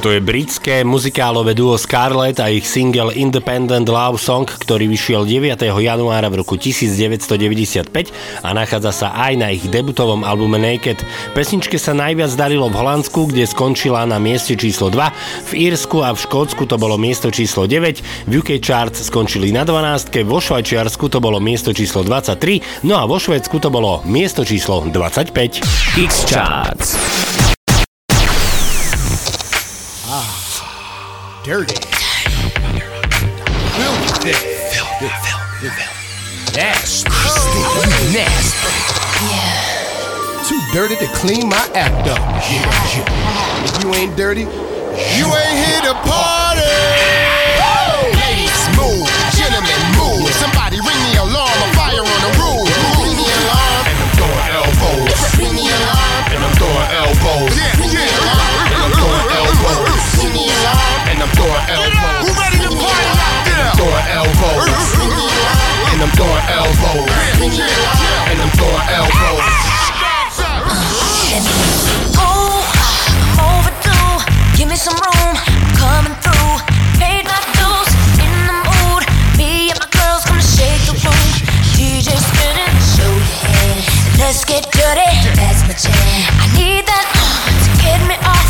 Toto 0.02 0.18
je 0.18 0.30
britské 0.34 0.82
muzikálové 0.82 1.54
duo 1.54 1.78
Scarlett 1.78 2.41
a 2.41 2.49
ich 2.49 2.66
single 2.66 3.14
Independent 3.14 3.86
Love 3.86 4.18
Song, 4.18 4.49
ktorý 4.49 4.89
vyšiel 4.89 5.30
9. 5.30 5.62
januára 5.62 6.26
v 6.26 6.41
roku 6.41 6.58
1995 6.58 8.10
a 8.41 8.49
nachádza 8.49 8.89
sa 8.97 9.14
aj 9.14 9.34
na 9.38 9.54
ich 9.54 9.62
debutovom 9.70 10.26
albume 10.26 10.58
Naked. 10.58 11.06
Pesničke 11.38 11.78
sa 11.78 11.93
najviac 11.93 12.34
darilo 12.34 12.66
v 12.74 12.82
Holandsku, 12.82 13.30
kde 13.30 13.45
skončila 13.45 14.02
na 14.10 14.18
mieste 14.18 14.58
číslo 14.58 14.89
2, 14.89 15.54
v 15.54 15.70
Írsku 15.70 16.02
a 16.02 16.18
v 16.18 16.22
Škótsku 16.26 16.66
to 16.66 16.82
bolo 16.82 16.97
miesto 16.97 17.30
číslo 17.30 17.70
9, 17.70 18.26
v 18.26 18.41
UK 18.41 18.58
Charts 18.58 19.06
skončili 19.06 19.54
na 19.54 19.70
12, 19.70 20.18
vo 20.26 20.41
Švajčiarsku 20.41 21.14
to 21.14 21.22
bolo 21.22 21.38
miesto 21.38 21.78
číslo 21.78 22.02
23, 22.02 22.89
no 22.89 22.97
a 22.97 23.06
vo 23.06 23.22
Švédsku 23.22 23.54
to 23.62 23.70
bolo 23.70 24.02
miesto 24.10 24.41
číslo 24.41 24.82
25. 24.82 25.62
X 25.93 26.26
Charts. 26.26 26.97
Dirty. 31.44 31.74
Filthy. 33.74 34.34
Filthy. 34.70 35.10
Filthy. 35.60 35.86
Nasty. 36.56 37.10
Nasty. 38.14 38.70
Too 40.48 40.62
dirty 40.72 40.96
to 40.98 41.08
clean 41.16 41.50
my 41.50 41.68
act 41.74 42.08
up. 42.10 42.20
If 43.66 43.84
you 43.84 43.96
ain't 43.96 44.16
dirty, 44.16 44.42
you 44.42 45.26
ain't 45.34 45.58
here 45.66 45.82
to 45.82 45.96
party. 46.08 46.51
And 66.02 66.10
I'm 66.10 66.18
throwing 66.18 66.45
elbows. 66.49 67.14
And 67.38 68.41
I'm 68.41 68.49
throwing 68.58 68.88
elbows. 68.89 69.45
Oh, 72.18 72.58
I'm 72.74 73.38
overdue. 73.38 74.18
Give 74.58 74.66
me 74.68 74.78
some 74.78 74.97
room. 74.97 75.38
I'm 75.38 75.70
coming 75.78 76.18
through. 76.26 76.58
Paid 76.97 77.30
my 77.30 77.38
dues. 77.54 77.93
In 78.18 78.34
the 78.49 78.58
mood. 78.66 79.06
Me 79.38 79.70
and 79.70 79.78
my 79.78 79.86
girls 79.93 80.26
gonna 80.26 80.41
shake 80.41 80.82
the 80.89 80.97
room. 81.06 81.28
DJ 81.78 82.18
spinning. 82.18 82.74
Show 82.82 83.06
your 83.06 83.45
head. 83.45 83.86
Let's 84.18 84.41
get 84.43 84.66
dirty. 84.74 85.06
That's 85.38 85.62
my 85.70 85.78
jam. 85.78 85.93
I 86.41 86.49
need 86.58 86.82
that 86.89 87.06
uh, 87.14 87.45
to 87.62 87.70
get 87.78 88.02
me 88.10 88.18
off. 88.26 88.41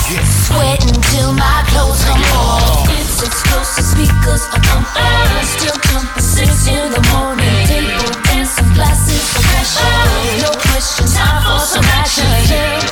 Sweating 0.48 1.04
till 1.12 1.34
my 1.36 1.68
speakers 4.06 4.44
are 4.54 4.62
thumping. 4.66 5.46
Still 5.46 5.78
jumping 5.90 6.22
six 6.22 6.68
in 6.68 6.92
the 6.92 7.02
morning. 7.14 7.68
Table 7.68 8.10
dancing 8.26 8.74
glasses 8.74 9.22
of 9.38 9.44
passion. 9.54 10.42
No 10.42 10.52
question. 10.66 11.06
Time 11.08 11.42
for 11.46 11.60
some 11.66 11.86
action. 12.00 12.26
Temperatures 12.26 12.91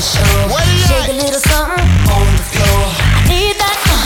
know 0.00 0.48
for 0.48 0.56
sure. 0.56 0.88
Shake 0.88 1.10
a 1.10 1.12
little 1.12 1.40
something 1.40 1.84
on 2.08 2.26
the 2.36 2.44
floor. 2.52 2.84
I 3.12 3.28
need 3.28 3.56
that 3.60 3.76
to 3.84 3.96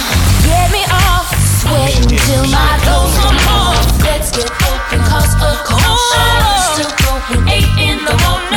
get 0.46 0.66
me 0.74 0.82
off. 0.90 1.30
Sweating 1.60 2.18
till 2.18 2.46
my 2.50 2.78
clothes 2.82 3.14
come 3.18 3.38
off. 3.48 3.78
Let's 4.02 4.30
get 4.30 4.50
open, 4.50 5.00
cause 5.06 5.34
a 5.38 5.50
commotion. 5.64 6.34
Oh. 6.42 6.74
Still 6.74 6.92
going 7.02 7.48
eight 7.48 7.70
in 7.78 8.04
the 8.04 8.14
morning. 8.26 8.53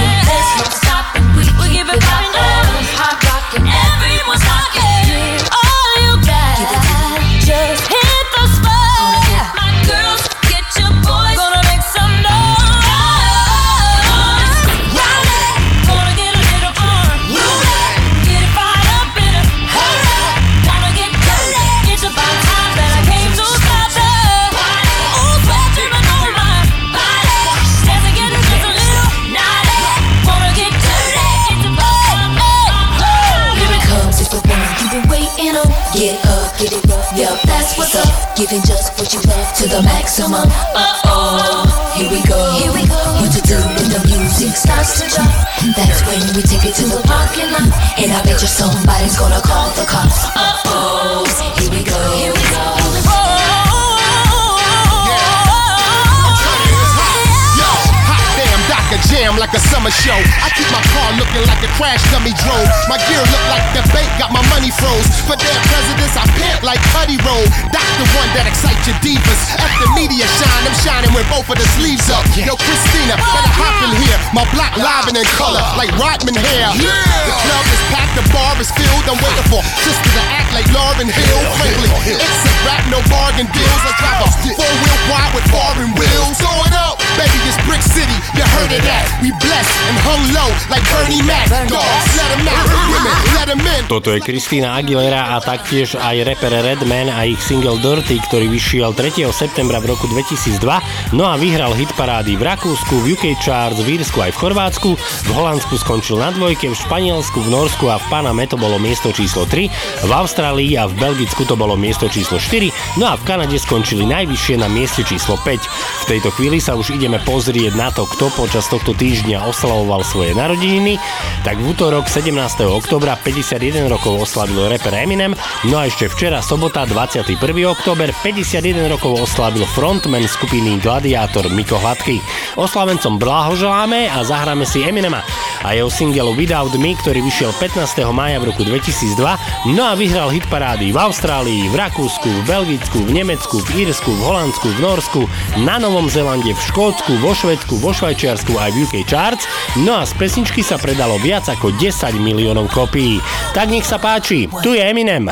Crash 61.77 62.01
dummy 62.09 62.33
drove. 62.41 62.67
My 62.89 62.97
gear 63.05 63.21
look 63.21 63.45
like 63.53 63.63
the 63.77 63.85
bank 63.93 64.09
got 64.17 64.33
my 64.33 64.41
money 64.49 64.73
froze. 64.73 65.05
For 65.29 65.37
their 65.37 65.57
presidents, 65.69 66.17
I 66.17 66.25
pimp 66.33 66.65
like 66.65 66.81
Cuddy 66.91 67.21
Roll. 67.21 67.45
That's 67.69 67.93
the 68.01 68.07
one 68.17 68.29
that 68.33 68.49
excites 68.49 68.89
your 68.89 68.97
divas. 69.05 69.41
At 69.61 69.69
the 69.77 69.87
media 69.93 70.25
shine, 70.25 70.63
I'm 70.65 70.77
shining 70.81 71.13
with 71.13 71.29
both 71.29 71.45
of 71.45 71.57
the 71.61 71.67
sleeves 71.77 72.09
up. 72.09 72.25
Yo, 72.33 72.57
Christina, 72.57 73.15
better 73.21 73.53
hop 73.53 73.77
in 73.85 73.93
here. 74.01 74.17
My 74.33 74.43
block 74.57 74.73
live 74.75 75.05
and 75.05 75.17
in 75.21 75.27
color, 75.37 75.61
like 75.77 75.93
Rodman 76.01 76.33
hair. 76.33 76.73
The 76.73 77.35
club 77.45 77.65
is 77.69 77.81
packed, 77.93 78.15
the 78.17 78.25
bar 78.33 78.57
is 78.57 78.73
filled. 78.73 79.05
I'm 79.05 79.19
waiting 79.21 79.47
for 79.53 79.61
sister 79.85 80.11
to 80.17 80.23
act 80.33 80.49
like 80.57 80.65
Lauren 80.73 81.07
Hill. 81.07 81.41
Frankly, 81.61 81.89
it's 82.09 82.41
a 82.41 82.53
rap, 82.65 82.83
no 82.89 82.99
bargain 83.11 83.45
deals. 83.53 83.81
I 83.85 83.93
drive 84.01 84.25
a 84.25 84.29
four 84.57 84.73
wheel 84.81 84.99
wide 85.13 85.31
with 85.37 85.45
foreign 85.53 85.91
wheels. 85.93 86.41
Throw 86.41 86.57
it 86.65 86.73
up, 86.73 86.86
baby, 87.17 87.39
it's 87.49 87.57
Brick 87.65 87.81
City. 87.81 88.13
You 88.37 88.45
heard 88.61 88.71
of 88.71 88.81
that? 88.85 89.05
We 89.19 89.33
blessed 89.41 89.73
and 89.89 89.97
hung 90.05 90.23
low 90.31 90.49
like 90.69 90.85
Bernie 90.93 91.25
Mac. 91.25 91.49
Dogs, 91.65 92.05
let 92.13 92.29
'em 92.37 92.45
out. 92.45 92.69
Women, 92.69 93.17
let 93.33 93.47
'em 93.49 93.61
in. 93.65 93.83
Toto 93.89 94.13
je 94.13 94.21
Kristýna 94.21 94.77
Aguilera 94.77 95.33
a 95.33 95.41
taktiež 95.41 95.97
aj 95.97 96.15
rapper 96.23 96.53
Redman 96.53 97.09
a 97.09 97.25
ich 97.25 97.41
single 97.41 97.81
Dirty, 97.81 98.21
ktorý 98.29 98.45
vyšiel 98.53 98.93
3. 98.93 99.33
septembra 99.33 99.81
v 99.81 99.97
roku 99.97 100.05
2002, 100.07 100.79
no 101.17 101.25
a 101.25 101.35
vyhral 101.35 101.73
hit 101.73 101.89
parády 101.97 102.37
v 102.37 102.45
Rakúsku, 102.45 103.01
v 103.01 103.17
UK 103.17 103.33
Charts, 103.41 103.81
v 103.81 103.97
Írsku 103.97 104.21
aj 104.21 104.31
v 104.37 104.37
Chorvátsku, 104.37 104.89
v 104.97 105.29
Holandsku 105.33 105.73
skončil 105.81 106.21
na 106.21 106.29
dvojke, 106.29 106.69
v 106.69 106.77
Španielsku, 106.77 107.41
v 107.41 107.49
Norsku 107.49 107.89
a 107.89 107.97
v 107.97 108.05
Paname 108.13 108.45
to 108.45 108.59
bolo 108.59 108.77
miesto 108.77 109.09
číslo 109.09 109.49
3, 109.49 109.71
v 110.05 110.11
Austrálii 110.13 110.77
a 110.77 110.85
v 110.85 110.93
Belgicku 110.99 111.47
to 111.49 111.57
bolo 111.57 111.73
miesto 111.73 112.05
číslo 112.05 112.37
4, 112.37 112.69
no 113.01 113.09
a 113.09 113.17
v 113.17 113.25
Kanade 113.25 113.57
skončili 113.57 114.05
najvyššie 114.05 114.55
na 114.61 114.69
mieste 114.69 115.01
číslo 115.01 115.39
5. 115.41 115.63
V 116.03 116.05
tejto 116.05 116.29
chvíli 116.35 116.61
sa 116.61 116.75
už 116.77 116.93
ideme 117.07 117.23
pozrieť 117.23 117.71
na 117.79 117.87
to, 117.87 118.03
kto 118.03 118.27
počas 118.35 118.67
tohto 118.67 118.91
týždňa 118.91 119.47
oslavoval 119.47 120.03
svoje 120.03 120.35
narodeniny, 120.35 120.99
tak 121.39 121.55
v 121.55 121.71
útorok 121.71 122.03
17. 122.03 122.35
oktobra 122.67 123.15
51 123.15 123.87
rokov 123.87 124.27
oslavil 124.27 124.67
rapper 124.67 124.91
Eminem, 124.91 125.31
no 125.71 125.79
a 125.79 125.87
ešte 125.87 126.11
včera 126.11 126.43
sobota 126.43 126.83
21. 126.83 127.39
október 127.63 128.11
51 128.11 128.91
rokov 128.91 129.23
oslavil 129.23 129.63
frontman 129.71 130.27
skupiny 130.27 130.83
Gladiátor 130.83 131.47
Miko 131.47 131.79
Hladký. 131.79 132.19
Oslavencom 132.59 133.15
blahoželáme 133.15 134.11
a 134.11 134.27
zahráme 134.27 134.67
si 134.67 134.83
Eminema 134.83 135.23
a 135.63 135.71
jeho 135.71 135.87
single 135.87 136.35
Without 136.35 136.75
Me, 136.75 136.91
ktorý 136.91 137.23
vyšiel 137.23 137.55
15. 137.55 138.03
maja 138.11 138.43
v 138.43 138.51
roku 138.51 138.67
2002, 138.67 139.71
no 139.71 139.83
a 139.87 139.95
vyhral 139.95 140.27
hitparády 140.27 140.91
v 140.91 140.97
Austrálii, 140.99 141.71
v 141.71 141.75
Rakúsku, 141.79 142.27
v 142.27 142.41
Belgicku, 142.43 142.99
v 143.07 143.23
Nemecku, 143.23 143.63
v 143.63 143.87
Írsku, 143.87 144.11
v 144.11 144.21
Holandsku, 144.27 144.67
v 144.75 144.79
Norsku, 144.83 145.21
na 145.63 145.79
Novom 145.79 146.11
Zélande, 146.11 146.51
v 146.51 146.61
Škótsku, 146.67 146.96
vo 147.21 147.31
Švedsku, 147.37 147.77
vo 147.77 147.93
Švajčiarsku 147.93 148.57
aj 148.57 148.73
v 148.73 148.77
UK 148.83 148.95
Charts, 149.05 149.45
no 149.85 150.01
a 150.01 150.03
z 150.03 150.17
pesničky 150.17 150.65
sa 150.65 150.81
predalo 150.81 151.21
viac 151.21 151.45
ako 151.45 151.69
10 151.77 152.17
miliónov 152.17 152.73
kopií. 152.73 153.21
Tak 153.53 153.69
nech 153.69 153.85
sa 153.85 154.01
páči, 154.01 154.49
tu 154.65 154.73
je 154.73 154.81
Eminem. 154.81 155.29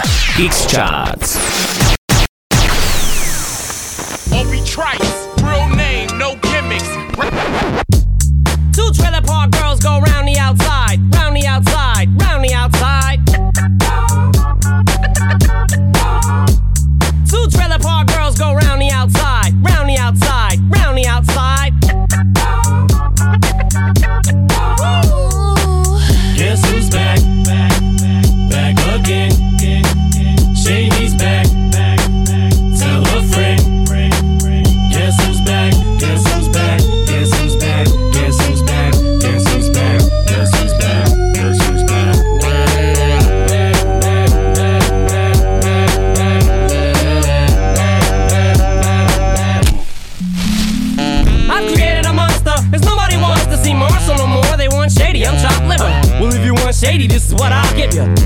Real 5.41 5.69
name, 5.71 6.09
no. 6.19 6.35
Two 8.75 8.91
trailer 8.91 9.23
park 9.23 9.49
girls 9.51 9.79
go 9.79 10.03
round 10.03 10.27
the 10.27 10.37
outside, 10.37 10.84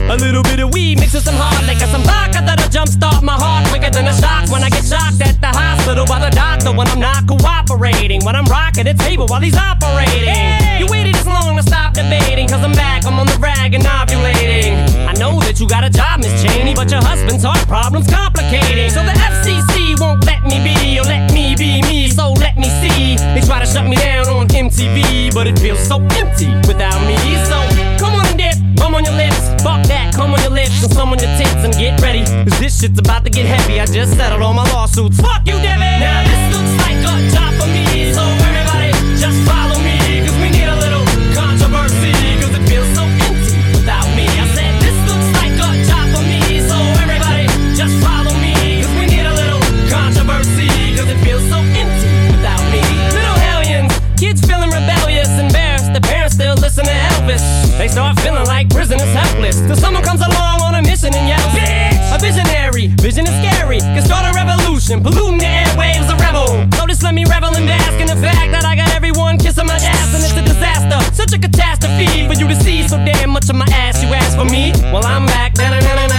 A 0.10 0.18
little 0.18 0.41
bit 0.41 0.60
of 0.60 0.74
weed 0.74 0.97
mixed 0.97 1.14
with 1.14 1.24
some 1.24 1.38
hard 1.38 1.70
liquor, 1.70 1.86
some 1.86 2.01
vodka 2.01 2.41
that'll 2.41 2.66
jumpstart 2.74 3.22
my 3.22 3.38
heart 3.38 3.70
quicker 3.70 3.93
than 3.93 4.07
a 4.10 4.14
shock 4.18 4.49
when 4.49 4.64
I 4.64 4.70
get 4.74 4.82
shocked 4.82 5.22
at 5.22 5.38
the 5.38 5.53
hospital 5.53 6.01
by 6.10 6.18
the 6.18 6.34
doctor 6.34 6.74
when 6.74 6.89
I'm 6.89 6.99
not 6.99 7.30
cooperating. 7.30 8.26
When 8.26 8.36
I'm 8.36 8.45
rocking 8.45 8.89
the 8.89 8.95
table 8.97 9.28
while 9.30 9.39
he's 9.39 9.53
operating. 9.53 10.82
You 10.82 10.89
waited 10.89 11.14
this 11.14 11.30
long 11.30 11.57
to 11.57 11.62
stop 11.62 11.93
debating, 11.93 12.49
cause 12.49 12.66
I'm 12.66 12.74
back, 12.74 13.05
I'm 13.05 13.22
on 13.22 13.28
the 13.28 13.38
rag 13.38 13.76
and 13.78 13.86
ovulating. 13.86 14.82
I 15.05 15.14
know 15.14 15.38
that 15.45 15.62
you 15.62 15.70
got 15.70 15.86
a 15.86 15.91
job, 15.93 16.26
Miss 16.26 16.34
Cheney, 16.41 16.74
but 16.74 16.89
your 16.89 17.05
husband's 17.05 17.45
heart 17.45 17.62
problem's 17.70 18.10
complicating. 18.10 18.89
So 18.89 19.05
the 19.05 19.14
FCC 19.14 19.93
won't 20.01 20.26
let 20.26 20.41
me 20.41 20.57
be, 20.57 20.97
or 20.97 21.05
let 21.05 21.30
me 21.38 21.53
be 21.53 21.86
me, 21.86 22.10
so 22.10 22.34
let 22.34 22.57
me 22.57 22.66
see. 22.82 23.14
They 23.38 23.45
try 23.45 23.62
to 23.62 23.70
shut 23.70 23.86
me 23.86 23.95
down 23.95 24.26
on 24.26 24.47
MTV, 24.49 25.38
but 25.38 25.45
it 25.45 25.60
feels 25.60 25.86
so 25.86 26.01
empty 26.18 26.49
without 26.66 26.97
me. 27.05 27.14
So 27.45 27.89
come 28.90 28.96
on 28.96 29.06
your 29.06 29.14
lips, 29.14 29.38
fuck 29.62 29.86
that, 29.86 30.12
come 30.16 30.34
on 30.34 30.42
your 30.42 30.50
lips 30.50 30.82
and 30.82 30.92
some 30.92 31.14
on 31.14 31.20
your 31.20 31.30
tits 31.38 31.62
and 31.62 31.74
get 31.78 32.02
ready. 32.02 32.26
Cause 32.26 32.58
this 32.58 32.82
shit's 32.82 32.98
about 32.98 33.24
to 33.24 33.30
get 33.30 33.46
heavy. 33.46 33.80
I 33.80 33.86
just 33.86 34.18
settled 34.18 34.42
all 34.42 34.54
my 34.54 34.66
lawsuits. 34.74 35.22
Fuck 35.22 35.46
you, 35.46 35.54
Devin! 35.62 36.02
Now 36.02 36.26
this 36.26 36.58
looks 36.58 36.74
like 36.82 36.98
a 36.98 37.14
job 37.30 37.54
for 37.62 37.70
me, 37.70 37.86
so 38.18 38.26
everybody 38.50 38.90
just 39.14 39.38
follow 39.46 39.78
me. 39.86 40.26
Cause 40.26 40.34
we 40.42 40.50
need 40.50 40.66
a 40.66 40.74
little 40.74 41.06
controversy, 41.38 42.18
cause 42.42 42.50
it 42.58 42.66
feels 42.66 42.90
so 42.98 43.06
empty 43.30 43.54
without 43.78 44.10
me. 44.18 44.26
I 44.26 44.46
said 44.58 44.74
this 44.82 44.98
looks 45.06 45.30
like 45.38 45.54
a 45.54 45.70
job 45.86 46.06
for 46.10 46.26
me, 46.26 46.42
so 46.66 46.78
everybody 47.06 47.46
just 47.78 47.94
follow 48.02 48.34
me. 48.42 48.58
Cause 48.82 48.94
we 48.98 49.06
need 49.06 49.30
a 49.30 49.36
little 49.38 49.62
controversy, 49.86 50.98
cause 50.98 51.14
it 51.14 51.20
feels 51.22 51.46
so 51.46 51.62
empty 51.78 52.10
without 52.34 52.64
me. 52.74 52.82
Little 53.14 53.38
hellions, 53.38 53.94
kids 54.18 54.42
feeling 54.42 54.74
rebellious, 54.74 55.30
embarrassed. 55.38 55.94
The 55.94 56.02
parents 56.02 56.34
still 56.34 56.58
listen 56.58 56.90
to 56.90 56.96
Elvis. 57.14 57.46
They 57.78 57.86
start 57.86 58.18
feeling 58.26 58.50
like. 58.50 58.69
Till 59.70 59.78
someone 59.78 60.02
comes 60.02 60.26
along 60.26 60.62
on 60.66 60.74
a 60.74 60.82
mission 60.82 61.14
and 61.14 61.30
yells, 61.30 61.46
Bitch! 61.54 61.94
A 62.10 62.18
visionary, 62.18 62.88
vision 63.06 63.28
is 63.28 63.36
scary. 63.38 63.78
Can 63.78 64.02
start 64.02 64.26
a 64.26 64.34
revolution, 64.34 65.04
polluting 65.04 65.38
the 65.38 65.46
airwaves, 65.46 66.10
a 66.10 66.18
rebel. 66.18 66.66
So 66.74 66.88
just 66.88 67.04
let 67.04 67.14
me 67.14 67.24
revel 67.26 67.56
and 67.56 67.68
bask 67.68 68.02
in 68.02 68.08
the 68.08 68.18
fact 68.18 68.50
that 68.50 68.66
I 68.66 68.76
got 68.76 68.90
everyone 68.98 69.38
kissing 69.38 69.68
my 69.68 69.76
ass 69.76 70.10
and 70.16 70.26
it's 70.26 70.34
a 70.34 70.42
disaster. 70.42 70.98
Such 71.14 71.34
a 71.34 71.38
catastrophe 71.38 72.26
for 72.26 72.34
you 72.34 72.48
to 72.48 72.56
see 72.56 72.88
so 72.88 72.98
damn 72.98 73.30
much 73.30 73.48
of 73.48 73.58
my 73.58 73.70
ass. 73.70 74.02
You 74.02 74.10
ask 74.10 74.36
for 74.36 74.46
me? 74.46 74.74
Well, 74.90 75.06
I'm 75.06 75.28
back. 75.28 75.54
Na-na-na-na-na-na-na-na. 75.56 76.19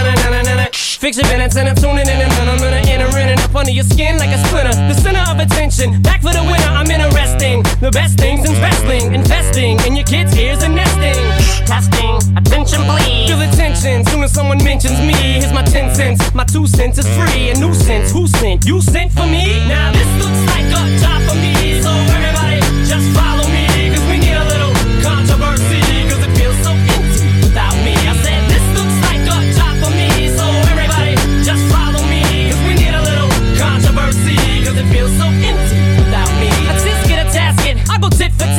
your 1.09 1.25
minutes 1.33 1.55
and 1.57 1.67
I'm 1.67 1.75
tuning 1.75 2.05
in 2.05 2.21
and 2.21 2.31
I'm 2.31 2.59
gonna 2.59 2.85
enter 2.85 3.09
in 3.17 3.29
and 3.29 3.41
up 3.41 3.55
under 3.55 3.71
your 3.71 3.83
skin 3.83 4.19
like 4.19 4.29
a 4.29 4.37
splinter. 4.45 4.69
The 4.69 4.93
center 4.93 5.25
of 5.31 5.39
attention, 5.39 5.99
back 6.03 6.21
for 6.21 6.29
the 6.29 6.43
winner. 6.43 6.69
I'm 6.77 6.85
interesting. 6.91 7.63
The 7.81 7.89
best 7.89 8.19
things 8.19 8.47
in 8.47 8.53
wrestling, 8.61 9.11
investing 9.11 9.79
in 9.81 9.95
your 9.95 10.05
kids' 10.05 10.37
ears 10.37 10.61
and 10.61 10.75
nesting. 10.75 11.17
Testing, 11.65 12.37
attention 12.37 12.85
please. 12.85 13.27
Feel 13.27 13.41
attention 13.41 14.05
soon 14.05 14.23
as 14.23 14.31
someone 14.31 14.63
mentions 14.63 14.99
me. 15.01 15.41
Here's 15.41 15.51
my 15.51 15.63
10 15.63 15.95
cents, 15.95 16.33
my 16.35 16.45
2 16.45 16.67
cents 16.67 16.99
is 16.99 17.07
free. 17.17 17.49
A 17.49 17.57
nuisance, 17.57 18.11
who 18.11 18.27
sent? 18.27 18.65
You 18.65 18.79
sent 18.79 19.11
for 19.11 19.25
me? 19.25 19.57
Now 19.67 19.91
this 19.91 20.07
looks 20.21 20.41
like 20.53 20.69
a 20.69 20.81
job 21.01 21.19
for 21.27 21.35
me. 21.35 21.81
So 21.81 22.00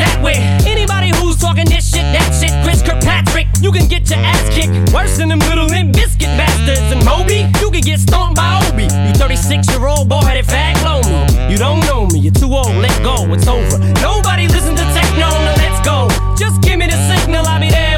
tit 0.02 0.22
with 0.22 0.38
anybody 0.66 1.10
who's 1.18 1.36
talking 1.36 1.66
this 1.66 1.84
shit, 1.90 2.06
that 2.14 2.30
shit. 2.34 2.52
Chris 2.64 2.82
Kirkpatrick, 2.82 3.46
you 3.60 3.70
can 3.70 3.86
get 3.86 4.10
your 4.10 4.18
ass 4.18 4.46
kicked. 4.50 4.74
Worse 4.92 5.16
than 5.18 5.28
them 5.28 5.38
little 5.50 5.66
limp 5.66 5.94
biscuit 5.94 6.32
bastards. 6.38 6.86
And 6.92 7.04
Moby, 7.04 7.46
you 7.60 7.70
can 7.70 7.82
get 7.82 8.00
stomped 8.00 8.36
by 8.36 8.60
Obi. 8.66 8.84
You 8.84 9.14
36 9.14 9.68
year 9.70 9.86
old 9.86 10.08
boy 10.08 10.22
headed 10.22 10.46
fag 10.46 10.74
blow 10.82 11.00
me. 11.06 11.50
You 11.50 11.58
don't 11.58 11.80
know 11.86 12.06
me, 12.06 12.18
you're 12.18 12.34
too 12.34 12.52
old, 12.52 12.74
let 12.76 12.96
go, 13.02 13.14
it's 13.34 13.46
over. 13.46 13.78
Nobody 14.00 14.48
listen 14.48 14.74
to 14.74 14.86
techno, 14.96 15.28
now 15.46 15.54
let's 15.62 15.80
go. 15.86 16.08
Just 16.36 16.60
give 16.62 16.78
me 16.78 16.86
the 16.86 16.98
signal, 17.10 17.46
I'll 17.46 17.60
be 17.60 17.70
there 17.70 17.91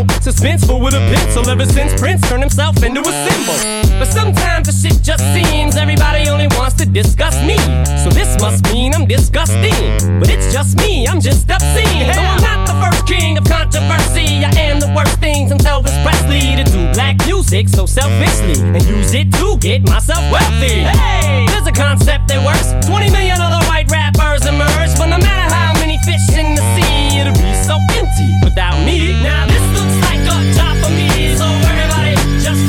insults. 0.00 0.26
I've 0.26 0.42
been 0.42 0.58
dope, 0.58 0.60
suspenseful 0.60 0.84
with 0.84 0.94
a 0.94 1.02
pencil 1.14 1.48
ever 1.48 1.66
since 1.66 1.98
Prince 2.00 2.28
turned 2.28 2.42
himself 2.42 2.82
into 2.82 3.00
a 3.00 3.12
symbol. 3.12 3.56
But 3.98 4.06
sometimes 4.06 4.66
the 4.66 4.72
shit 4.72 5.02
just 5.02 5.24
seems 5.34 5.76
everybody 5.76 6.28
only 6.28 6.48
wants 6.58 6.74
to 6.76 6.86
discuss 6.86 7.36
me. 7.44 7.56
So 8.02 8.10
this 8.10 8.40
must 8.40 8.64
mean 8.72 8.94
I'm 8.94 9.06
disgusting. 9.06 9.74
But 10.20 10.30
it's 10.30 10.52
just 10.52 10.76
me, 10.78 11.06
I'm 11.06 11.20
just 11.20 11.50
obscene. 11.50 12.12
So 12.12 12.20
I'm 12.20 12.42
not 12.42 12.66
the 12.66 12.76
first 12.82 13.06
king 13.06 13.38
of 13.38 13.44
controversy. 13.44 14.44
I 14.44 14.50
am 14.70 14.80
the 14.80 14.92
worst 14.94 15.18
thing 15.18 15.48
since 15.48 15.64
Elvis 15.64 15.94
Presley 16.02 16.56
to 16.56 16.64
do 16.64 16.92
black 16.92 17.16
music 17.26 17.68
so 17.68 17.86
selfishly 17.86 18.60
and 18.62 18.82
use 18.84 19.14
it 19.14 19.32
to 19.34 19.56
get 19.58 19.86
myself 19.88 20.22
wealthy. 20.30 20.82
Hey, 20.84 21.46
there's 21.48 21.66
a 21.66 21.72
concept 21.72 22.28
that 22.28 22.40
works. 22.44 22.72
20 22.86 23.10
million 23.10 23.40
other 23.40 23.64
white 23.66 23.90
rappers 23.90 24.46
emerge, 24.46 24.92
but 24.98 25.06
no 25.06 25.18
matter 25.18 25.46
how 25.54 25.72
many 25.74 25.98
fish 26.04 26.36
in 26.36 26.54
the 26.54 26.64
sea, 26.74 26.83
it'll 27.18 27.32
be 27.34 27.54
so 27.54 27.78
empty 27.98 28.34
without 28.42 28.78
me. 28.84 29.22
Now 29.22 29.46
this 29.46 29.64
looks 29.76 29.96
like 30.08 30.20
a 30.20 30.38
job 30.52 30.74
for 30.82 30.90
me, 30.90 31.36
so 31.36 31.46
everybody 31.70 32.14
just 32.42 32.62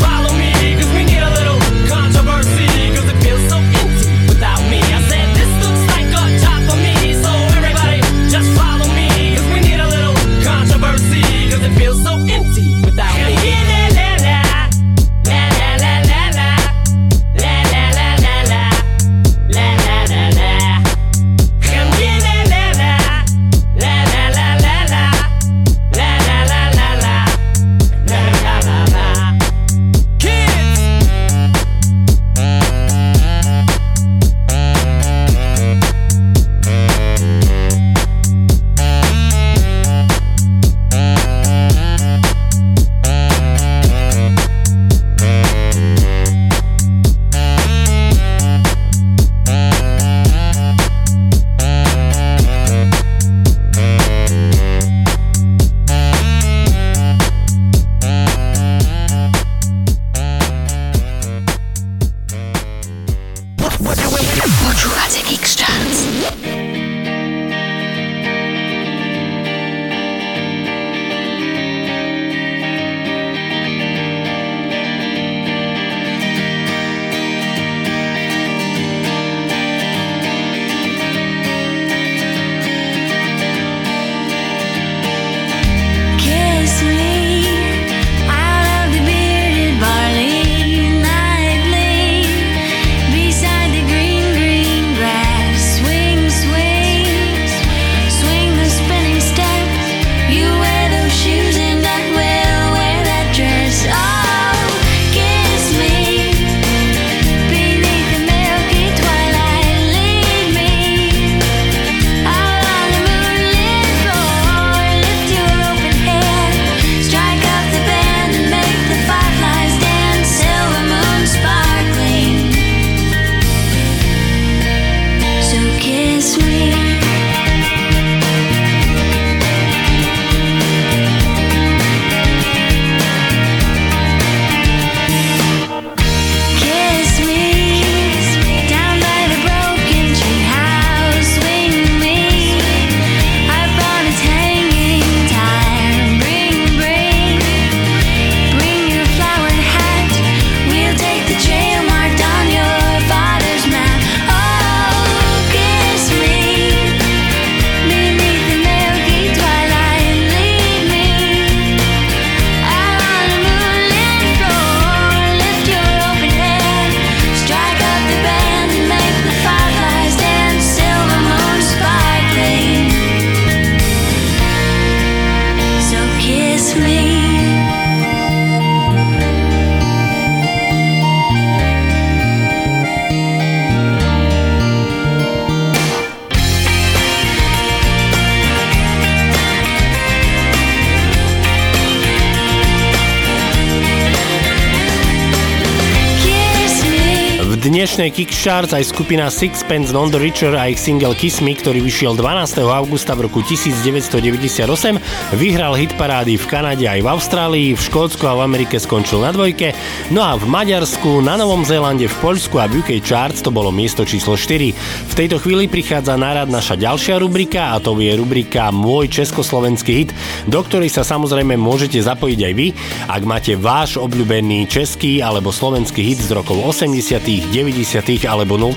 Kickstarts 198.46 198.78
aj 198.78 198.94
skupina 198.94 199.26
Sixpence 199.34 199.90
Non 199.90 200.14
The 200.14 200.22
Richer 200.22 200.54
a 200.54 200.70
ich 200.70 200.78
single 200.78 201.18
Kiss 201.18 201.42
Me, 201.42 201.58
ktorý 201.58 201.82
vyšiel 201.82 202.14
12. 202.14 202.62
augusta 202.62 203.18
v 203.18 203.26
roku 203.26 203.42
1998, 203.42 205.02
vyhral 205.34 205.74
hit 205.74 205.90
parády 205.98 206.38
v 206.38 206.46
Kanade 206.46 206.86
aj 206.86 207.02
v 207.02 207.10
Austrálii, 207.10 207.74
v 207.74 207.82
Škótsku 207.82 208.22
a 208.30 208.38
v 208.38 208.46
Amerike 208.46 208.78
skončil 208.78 209.26
na 209.26 209.34
dvojke, 209.34 209.74
no 210.14 210.22
a 210.22 210.38
v 210.38 210.46
Maďarsku, 210.46 211.26
na 211.26 211.42
Novom 211.42 211.66
Zélande, 211.66 212.06
v 212.06 212.18
Poľsku 212.22 212.62
a 212.62 212.70
v 212.70 212.86
UK 212.86 213.02
Charts 213.02 213.42
to 213.42 213.50
bolo 213.50 213.74
miesto 213.74 214.06
číslo 214.06 214.38
4. 214.38 214.78
V 215.10 215.14
tejto 215.18 215.42
chvíli 215.42 215.66
prichádza 215.66 216.14
na 216.14 216.38
rad 216.38 216.46
naša 216.46 216.78
ďalšia 216.78 217.18
rubrika 217.18 217.74
a 217.74 217.82
to 217.82 217.98
je 217.98 218.14
rubrika 218.14 218.70
Môj 218.70 219.10
československý 219.10 220.06
hit, 220.06 220.14
do 220.46 220.60
ktorej 220.62 220.94
sa 220.94 221.02
samozrejme 221.02 221.58
môžete 221.58 222.02
zapojiť 222.02 222.40
aj 222.42 222.54
vy, 222.54 222.68
ak 223.10 223.24
máte 223.26 223.54
váš 223.58 223.98
obľúbený 223.98 224.70
český 224.70 225.22
alebo 225.22 225.50
slovenský 225.50 226.02
hit 226.02 226.22
z 226.22 226.34
rokov 226.34 226.62
80 226.62 227.54
90 227.54 228.26
alebo 228.26 228.58
0 228.58 228.74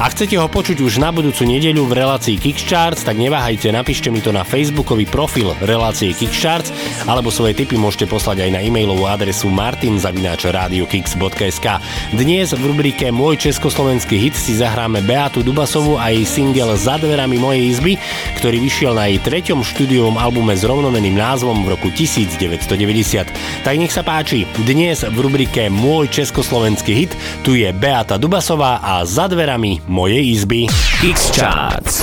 a 0.00 0.08
chcete 0.08 0.32
ho 0.40 0.48
počuť 0.48 0.80
už 0.80 0.96
na 0.96 1.12
budúcu 1.12 1.44
nedeľu 1.44 1.84
v 1.84 2.00
relácii 2.00 2.40
Kickcharts, 2.40 3.04
tak 3.04 3.20
neváhajte, 3.20 3.68
napíšte 3.68 4.08
mi 4.08 4.24
to 4.24 4.32
na 4.32 4.48
facebookový 4.48 5.04
profil 5.04 5.52
relácie 5.60 6.16
Kickcharts 6.16 6.72
alebo 7.04 7.28
svoje 7.28 7.52
tipy 7.52 7.76
môžete 7.76 8.08
poslať 8.08 8.48
aj 8.48 8.50
na 8.56 8.64
e-mailovú 8.64 9.04
adresu 9.04 9.52
martinzavináčradiokix.sk 9.52 11.66
Dnes 12.16 12.56
v 12.56 12.62
rubrike 12.64 13.12
Môj 13.12 13.44
československý 13.44 14.16
hit 14.16 14.40
si 14.40 14.56
zahráme 14.56 15.04
Beatu 15.04 15.44
Dubasovu 15.44 16.00
a 16.00 16.16
jej 16.16 16.24
single 16.24 16.80
Za 16.80 16.96
dverami 16.96 17.36
mojej 17.36 17.68
izby, 17.68 18.00
ktorý 18.40 18.56
vyšiel 18.56 18.96
na 18.96 19.12
jej 19.12 19.20
treťom 19.20 19.60
štúdiovom 19.60 20.16
albume 20.16 20.56
s 20.56 20.64
rovnomeným 20.64 21.12
názvom 21.12 21.68
v 21.68 21.76
roku 21.76 21.92
1990. 21.92 23.68
Tak 23.68 23.74
nech 23.76 23.92
sa 23.92 24.00
páči, 24.00 24.48
dnes 24.64 25.04
v 25.04 25.16
rubrike 25.20 25.68
Môj 25.68 26.08
československý 26.08 27.04
hit 27.04 27.12
tu 27.44 27.52
je 27.52 27.68
Beata 27.68 28.16
Dubasová 28.16 28.80
a 28.80 29.04
za 29.04 29.28
dverami 29.28 29.89
mojej 29.90 30.30
izby. 30.30 30.66
X-Charts. 31.04 32.02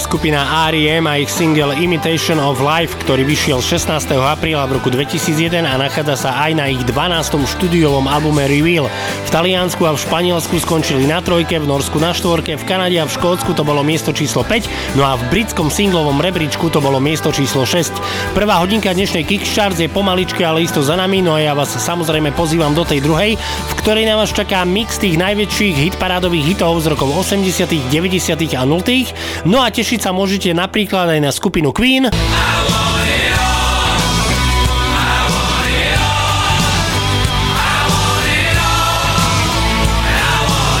skupina 0.11 0.67
R.E.M. 0.67 1.07
a 1.07 1.23
ich 1.23 1.31
single 1.31 1.71
Imitation 1.71 2.35
of 2.35 2.59
Life, 2.59 2.99
ktorý 2.99 3.23
vyšiel 3.23 3.63
16. 3.63 4.11
apríla 4.19 4.67
v 4.67 4.75
roku 4.75 4.91
2001 4.91 5.63
a 5.63 5.79
nachádza 5.79 6.27
sa 6.27 6.35
aj 6.43 6.51
na 6.51 6.67
ich 6.67 6.83
12. 6.83 7.31
štúdiovom 7.31 8.11
albume 8.11 8.43
Reveal. 8.43 8.91
V 8.91 9.29
Taliansku 9.31 9.87
a 9.87 9.95
v 9.95 10.03
Španielsku 10.03 10.59
skončili 10.59 11.07
na 11.07 11.23
trojke, 11.23 11.55
v 11.55 11.63
Norsku 11.63 11.95
na 12.03 12.11
štvorke, 12.11 12.59
v 12.59 12.63
Kanade 12.67 12.99
a 12.99 13.07
v 13.07 13.15
Škótsku 13.15 13.55
to 13.55 13.63
bolo 13.63 13.87
miesto 13.87 14.11
číslo 14.11 14.43
5, 14.43 14.99
no 14.99 15.07
a 15.07 15.15
v 15.15 15.23
britskom 15.31 15.71
singlovom 15.71 16.19
rebríčku 16.19 16.67
to 16.67 16.83
bolo 16.83 16.99
miesto 16.99 17.31
číslo 17.31 17.63
6. 17.63 18.35
Prvá 18.35 18.59
hodinka 18.59 18.91
dnešnej 18.91 19.23
Kickstarts 19.23 19.79
je 19.79 19.87
pomaličke, 19.87 20.43
ale 20.43 20.67
isto 20.67 20.83
za 20.83 20.99
nami, 20.99 21.23
no 21.23 21.39
a 21.39 21.39
ja 21.39 21.55
vás 21.55 21.71
samozrejme 21.71 22.35
pozývam 22.35 22.75
do 22.75 22.83
tej 22.83 22.99
druhej, 22.99 23.39
v 23.39 23.73
ktorej 23.79 24.11
na 24.11 24.19
vás 24.19 24.35
čaká 24.35 24.67
mix 24.67 24.99
tých 24.99 25.15
najväčších 25.15 25.95
hitparádových 25.95 26.51
hitov 26.51 26.83
z 26.83 26.91
rokov 26.91 27.15
80., 27.15 27.63
90. 27.87 28.59
a 28.59 28.67
0. 28.67 29.47
No 29.47 29.63
a 29.63 29.71
tešiť 29.71 30.00
sa 30.01 30.09
môžete 30.09 30.49
napríklad 30.49 31.13
aj 31.13 31.19
na 31.21 31.29
skupinu 31.29 31.69
Queen. 31.69 32.09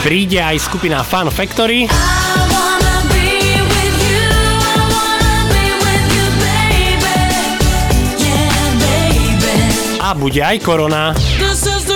Príde 0.01 0.41
aj 0.41 0.57
skupina 0.57 1.05
Fun 1.05 1.29
Factory. 1.29 1.85
A 10.01 10.17
bude 10.17 10.41
aj 10.41 10.57
korona. 10.65 11.13
This 11.37 11.69
is 11.69 11.90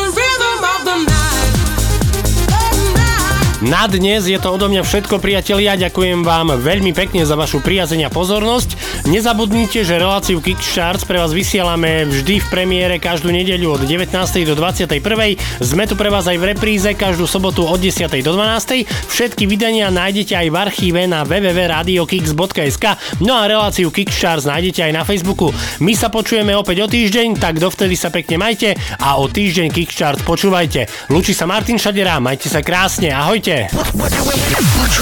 Na 3.66 3.90
dnes 3.90 4.30
je 4.30 4.38
to 4.38 4.54
odo 4.54 4.70
mňa 4.70 4.86
všetko, 4.86 5.18
priatelia. 5.18 5.74
Ďakujem 5.74 6.22
vám 6.22 6.54
veľmi 6.62 6.94
pekne 6.94 7.26
za 7.26 7.34
vašu 7.34 7.66
priazeň 7.66 8.06
a 8.06 8.14
pozornosť. 8.14 8.78
Nezabudnite, 9.10 9.82
že 9.82 9.98
reláciu 9.98 10.38
Kickstarts 10.38 11.02
pre 11.02 11.18
vás 11.18 11.34
vysielame 11.34 12.06
vždy 12.06 12.46
v 12.46 12.48
premiére 12.54 13.02
každú 13.02 13.34
nedeľu 13.34 13.82
od 13.82 13.82
19. 13.90 14.14
do 14.46 14.54
21. 14.54 15.66
Sme 15.66 15.90
tu 15.90 15.98
pre 15.98 16.14
vás 16.14 16.30
aj 16.30 16.38
v 16.38 16.54
repríze 16.54 16.94
každú 16.94 17.26
sobotu 17.26 17.66
od 17.66 17.82
10. 17.82 18.06
do 18.22 18.38
12. 18.38 18.86
Všetky 18.86 19.50
vydania 19.50 19.90
nájdete 19.90 20.38
aj 20.38 20.48
v 20.54 20.56
archíve 20.62 21.02
na 21.10 21.26
www.radiokicks.sk 21.26 22.86
No 23.26 23.34
a 23.34 23.50
reláciu 23.50 23.90
Kickstarts 23.90 24.46
nájdete 24.46 24.86
aj 24.86 24.94
na 24.94 25.02
Facebooku. 25.02 25.50
My 25.82 25.98
sa 25.98 26.14
počujeme 26.14 26.54
opäť 26.54 26.86
o 26.86 26.88
týždeň, 26.88 27.42
tak 27.42 27.58
dovtedy 27.58 27.98
sa 27.98 28.14
pekne 28.14 28.38
majte 28.38 28.78
a 29.02 29.18
o 29.18 29.26
týždeň 29.26 29.74
Kickstarts 29.74 30.22
počúvajte. 30.22 31.10
Lučí 31.10 31.34
sa 31.34 31.50
Martin 31.50 31.82
Šadera, 31.82 32.22
majte 32.22 32.46
sa 32.46 32.62
krásne, 32.62 33.10
ahojte. 33.10 33.55
Montpellier. 33.56 34.58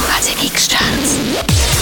Radio 0.06 0.46
X-Charts. 0.46 1.73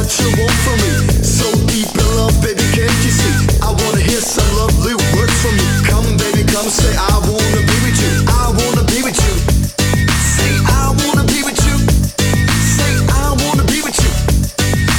What 0.00 0.08
you 0.16 0.32
want 0.40 0.56
from 0.64 0.80
me. 0.80 0.92
So 1.20 1.44
deep 1.68 1.92
in 1.92 2.08
love, 2.16 2.32
baby, 2.40 2.64
can't 2.72 3.00
you 3.04 3.12
see? 3.12 3.36
I 3.60 3.68
wanna 3.68 4.00
hear 4.00 4.20
some 4.24 4.48
lovely 4.56 4.96
words 5.12 5.36
from 5.44 5.52
you. 5.60 5.68
Come, 5.84 6.08
baby, 6.16 6.40
come 6.48 6.68
say 6.72 6.88
I 6.96 7.20
wanna 7.28 7.60
be 7.68 7.76
with 7.84 8.00
you. 8.00 8.12
I 8.24 8.48
wanna 8.48 8.84
be 8.88 9.04
with 9.04 9.20
you. 9.20 9.34
Say 10.24 10.56
I 10.64 10.96
wanna 11.04 11.28
be 11.28 11.44
with 11.44 11.60
you. 11.68 11.76
Say 12.64 12.92
I 13.12 13.36
wanna 13.44 13.64
be 13.68 13.84
with 13.84 13.98
you. 14.00 14.12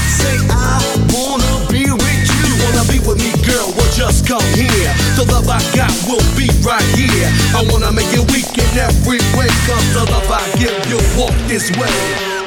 Say 0.06 0.38
I 0.54 0.78
wanna 1.10 1.54
be 1.74 1.90
with 1.90 2.30
you. 2.38 2.46
Wanna 2.62 2.86
be 2.86 3.02
with 3.02 3.18
me, 3.26 3.34
girl? 3.42 3.74
Well, 3.74 3.90
just 3.98 4.30
come 4.30 4.46
here. 4.54 4.94
The 5.18 5.26
love 5.34 5.50
I 5.50 5.66
got 5.74 5.90
will 6.06 6.22
be 6.38 6.46
right 6.62 6.90
here. 6.94 7.30
I 7.58 7.66
wanna 7.74 7.90
make 7.90 8.12
you 8.14 8.22
weak 8.30 8.54
in 8.54 8.70
every 8.78 9.18
way. 9.34 9.50
Cause 9.66 9.88
the 9.98 10.06
love 10.14 10.30
I 10.30 10.46
give 10.62 10.78
you 10.86 11.02
walk 11.18 11.34
this 11.50 11.74
way. 11.74 12.41